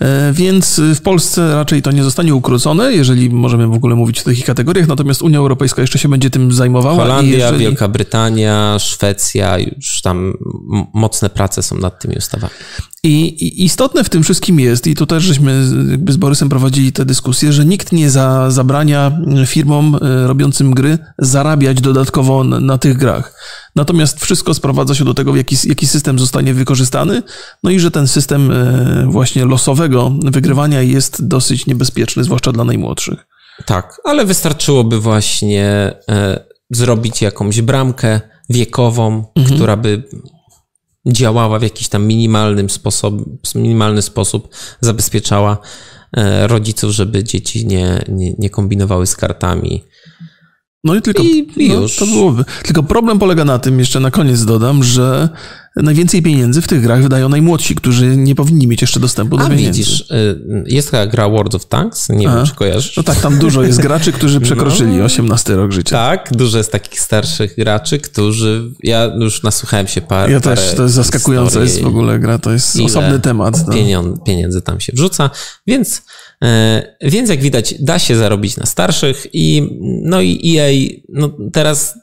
E, 0.01 0.33
więc 0.33 0.81
w 0.95 1.01
Polsce 1.01 1.55
raczej 1.55 1.83
to 1.83 1.91
nie 1.91 2.05
zostanie 2.05 2.35
ukrócone, 2.35 2.93
jeżeli 2.93 3.31
możemy 3.31 3.67
w 3.67 3.73
ogóle 3.73 3.95
mówić 3.95 4.21
o 4.21 4.25
takich 4.25 4.45
kategoriach, 4.45 4.89
natomiast 4.89 5.23
Unia 5.23 5.39
Europejska 5.39 5.83
jeszcze 5.83 5.99
się 5.99 6.09
będzie 6.09 6.31
tym 6.31 6.53
zajmowała. 6.53 6.97
Holandia, 6.97 7.39
jeżeli... 7.39 7.59
Wielka 7.59 7.89
Brytania, 7.89 8.77
Szwecja, 8.79 9.59
już 9.59 10.03
tam 10.03 10.35
mocne 10.95 11.31
prace 11.31 11.63
są 11.63 11.79
nad 11.79 12.01
tymi 12.03 12.17
ustawami. 12.17 12.53
I 13.07 13.65
istotne 13.65 14.05
w 14.05 14.09
tym 14.09 14.23
wszystkim 14.23 14.61
jest, 14.61 14.87
i 14.87 14.95
tu 14.95 15.07
też 15.07 15.25
żeśmy 15.25 15.65
jakby 15.91 16.13
z 16.13 16.17
Borysem 16.17 16.49
prowadzili 16.49 16.93
tę 16.93 17.05
dyskusję, 17.05 17.53
że 17.53 17.65
nikt 17.65 17.93
nie 17.93 18.11
za, 18.11 18.51
zabrania 18.51 19.13
firmom 19.47 19.95
e, 20.03 20.27
robiącym 20.27 20.75
gry 20.75 20.99
zarabiać 21.19 21.81
dodatkowo 21.81 22.45
na, 22.45 22.61
na, 22.61 22.79
tych 22.79 22.97
grach. 22.97 23.35
Natomiast 23.77 24.21
wszystko 24.21 24.55
sprowadza 24.55 24.95
się 24.95 25.05
do 25.05 25.15
tego, 25.15 25.37
jaki, 25.37 25.57
jaki 25.65 25.87
system 25.87 26.19
zostanie 26.19 26.55
wykorzystany, 26.55 27.23
no 27.63 27.71
i 27.71 27.81
że 27.81 27.91
ten 27.91 28.09
system 28.09 28.51
e, 28.51 29.07
właśnie 29.09 29.45
losowego 29.45 30.13
wygrywania 30.25 30.83
jest 30.83 31.27
dosyć 31.27 31.67
niebezpieczny, 31.67 32.25
zwłaszcza 32.25 32.53
dla 32.53 32.65
najmłodszych. 32.65 33.27
Tak, 33.67 34.01
ale 34.05 34.25
wystarczyłoby 34.25 35.01
właśnie 35.01 35.95
e, 36.09 36.45
zrobić 36.71 37.23
jakąś 37.23 37.61
bramkę 37.61 38.21
wiekową, 38.51 39.25
mhm. 39.37 39.57
która 39.57 39.77
by 39.77 40.03
działała 41.07 41.59
w 41.59 41.63
jakiś 41.63 41.89
tam 41.89 42.07
minimalnym 42.07 42.71
sposób, 42.71 43.25
minimalny 43.55 44.03
sposób, 44.03 44.55
zabezpieczała 44.81 45.59
e, 46.17 46.47
rodziców, 46.47 46.91
żeby 46.91 47.25
dzieci 47.25 47.67
nie, 47.67 48.05
nie, 48.09 48.35
nie 48.39 48.51
kombinowały 48.51 49.07
z 49.07 49.17
kartami. 49.17 49.85
No 50.85 50.95
i 50.95 51.03
tylko 51.03 51.23
I, 51.23 51.49
no, 51.69 51.75
już. 51.75 51.97
to 51.97 52.07
byłoby. 52.07 52.45
Tylko 52.63 52.83
problem 52.83 53.19
polega 53.19 53.45
na 53.45 53.59
tym, 53.59 53.79
jeszcze 53.79 54.01
na 54.01 54.11
koniec 54.11 54.45
dodam, 54.45 54.85
że 54.85 55.29
najwięcej 55.77 56.23
pieniędzy 56.23 56.63
w 56.63 56.69
tych 56.69 56.83
grach 56.83 57.03
wydają 57.03 57.29
najmłodsi, 57.29 57.75
którzy 57.75 58.17
nie 58.17 58.35
powinni 58.35 58.67
mieć 58.67 58.81
jeszcze 58.81 59.01
dostępu 59.01 59.37
do 59.37 59.45
A, 59.45 59.49
pieniędzy. 59.49 59.67
widzisz, 59.67 60.01
y, 60.01 60.65
jest 60.67 60.91
taka 60.91 61.07
gra 61.07 61.29
World 61.29 61.55
of 61.55 61.67
Tanks, 61.67 62.09
nie 62.09 62.31
A, 62.31 62.37
wiem, 62.37 62.47
czy 62.47 62.55
kojarzysz. 62.55 62.97
No 62.97 63.03
tak, 63.03 63.21
tam 63.21 63.39
dużo 63.39 63.63
jest 63.63 63.81
graczy, 63.81 64.13
którzy 64.13 64.35
no. 64.41 64.45
przekroczyli 64.45 64.97
no, 64.97 65.05
18 65.05 65.57
rok 65.57 65.73
życia. 65.73 65.97
Tak, 65.97 66.37
dużo 66.37 66.59
jest 66.59 66.73
takich 66.73 67.01
starszych 67.01 67.57
graczy, 67.57 67.99
którzy, 67.99 68.71
ja 68.83 69.05
już 69.05 69.43
nasłuchałem 69.43 69.87
się 69.87 70.01
parę 70.01 70.33
Ja 70.33 70.41
też, 70.41 70.75
to 70.75 70.83
jest 70.83 70.95
zaskakujące 70.95 71.61
jest 71.61 71.83
w 71.83 71.87
ogóle 71.87 72.19
gra, 72.19 72.39
to 72.39 72.53
jest 72.53 72.81
osobny 72.81 73.21
temat. 73.21 73.67
No. 73.67 73.75
Pieniądze 74.27 74.63
tam 74.63 74.81
się 74.81 74.93
wrzuca, 74.93 75.31
więc 75.67 76.03
więc 77.03 77.31
jak 77.31 77.41
widać, 77.41 77.75
da 77.81 77.99
się 77.99 78.17
zarobić 78.17 78.57
na 78.57 78.67
starszych 78.67 79.27
i 79.33 79.69
no 80.03 80.21
i 80.21 80.59
EA 80.59 81.01
no 81.09 81.31
teraz 81.53 81.99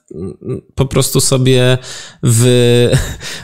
po 0.75 0.86
prostu 0.86 1.21
sobie 1.21 1.77
w, 2.23 2.43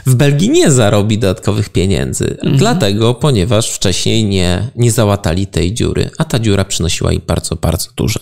w 0.06 0.14
Belgii 0.14 0.50
nie 0.50 0.70
zarobi 0.70 1.18
dodatkowych 1.18 1.68
pieniędzy. 1.68 2.30
Mhm. 2.30 2.56
Dlatego, 2.56 3.14
ponieważ 3.14 3.70
wcześniej 3.70 4.24
nie, 4.24 4.70
nie 4.76 4.92
załatali 4.92 5.46
tej 5.46 5.74
dziury, 5.74 6.10
a 6.18 6.24
ta 6.24 6.38
dziura 6.38 6.64
przynosiła 6.64 7.12
im 7.12 7.22
bardzo, 7.26 7.56
bardzo 7.56 7.88
duże 7.96 8.20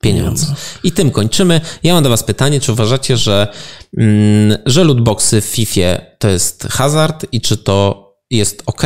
pieniądze. 0.00 0.46
I 0.84 0.92
tym 0.92 1.10
kończymy. 1.10 1.60
Ja 1.82 1.94
mam 1.94 2.02
do 2.02 2.10
Was 2.10 2.22
pytanie, 2.22 2.60
czy 2.60 2.72
uważacie, 2.72 3.16
że, 3.16 3.48
mm, 3.98 4.58
że 4.66 4.84
lootboxy 4.84 5.40
w 5.40 5.44
FIFA 5.44 6.00
to 6.18 6.28
jest 6.28 6.66
hazard 6.70 7.26
i 7.32 7.40
czy 7.40 7.56
to 7.56 8.06
jest 8.30 8.62
ok? 8.66 8.82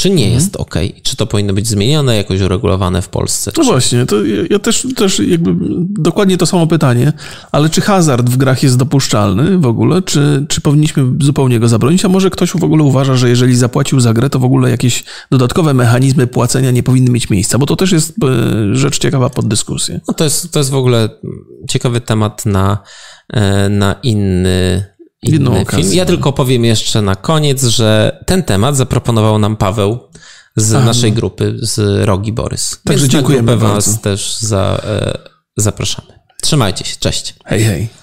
Czy 0.00 0.10
nie 0.10 0.24
mhm. 0.24 0.34
jest 0.34 0.56
ok? 0.56 0.74
Czy 1.02 1.16
to 1.16 1.26
powinno 1.26 1.52
być 1.52 1.68
zmienione, 1.68 2.16
jakoś 2.16 2.40
uregulowane 2.40 3.02
w 3.02 3.08
Polsce? 3.08 3.52
No 3.58 3.64
właśnie, 3.64 4.06
to 4.06 4.24
ja, 4.24 4.42
ja, 4.50 4.58
też, 4.58 4.86
też 4.96 5.18
jakby 5.18 5.54
dokładnie 5.88 6.36
to 6.36 6.46
samo 6.46 6.66
pytanie, 6.66 7.12
ale 7.52 7.68
czy 7.68 7.80
hazard 7.80 8.30
w 8.30 8.36
grach 8.36 8.62
jest 8.62 8.76
dopuszczalny 8.76 9.58
w 9.58 9.66
ogóle, 9.66 10.02
czy, 10.02 10.46
czy 10.48 10.60
powinniśmy 10.60 11.04
zupełnie 11.20 11.60
go 11.60 11.68
zabronić, 11.68 12.04
a 12.04 12.08
może 12.08 12.30
ktoś 12.30 12.50
w 12.50 12.64
ogóle 12.64 12.82
uważa, 12.82 13.16
że 13.16 13.28
jeżeli 13.28 13.56
zapłacił 13.56 14.00
za 14.00 14.12
grę, 14.12 14.30
to 14.30 14.38
w 14.38 14.44
ogóle 14.44 14.70
jakieś 14.70 15.04
dodatkowe 15.30 15.74
mechanizmy 15.74 16.26
płacenia 16.26 16.70
nie 16.70 16.82
powinny 16.82 17.10
mieć 17.10 17.30
miejsca, 17.30 17.58
bo 17.58 17.66
to 17.66 17.76
też 17.76 17.92
jest 17.92 18.14
e, 18.24 18.76
rzecz 18.76 18.98
ciekawa 18.98 19.30
pod 19.30 19.48
dyskusję. 19.48 20.00
No 20.08 20.14
to 20.14 20.24
jest, 20.24 20.52
to 20.52 20.58
jest 20.58 20.70
w 20.70 20.74
ogóle 20.74 21.08
ciekawy 21.68 22.00
temat 22.00 22.46
na, 22.46 22.78
e, 23.32 23.68
na 23.68 23.96
inny 24.02 24.84
inny 25.22 25.64
film. 25.70 25.92
Ja 25.92 26.04
tylko 26.04 26.32
powiem 26.32 26.64
jeszcze 26.64 27.02
na 27.02 27.16
koniec, 27.16 27.64
że 27.64 28.18
ten 28.26 28.42
temat 28.42 28.76
zaproponował 28.76 29.38
nam 29.38 29.56
Paweł 29.56 29.98
z 30.56 30.74
A, 30.74 30.84
naszej 30.84 31.12
grupy, 31.12 31.56
z 31.58 32.04
Rogi 32.06 32.32
Borys. 32.32 32.80
Także 32.84 33.02
Więc 33.02 33.12
dziękujemy 33.12 33.56
Was 33.56 34.00
też 34.00 34.36
za, 34.36 34.80
e, 34.84 35.18
zapraszamy. 35.56 36.08
Trzymajcie 36.42 36.84
się, 36.84 36.96
cześć. 37.00 37.34
Hej, 37.44 37.64
hej. 37.64 37.99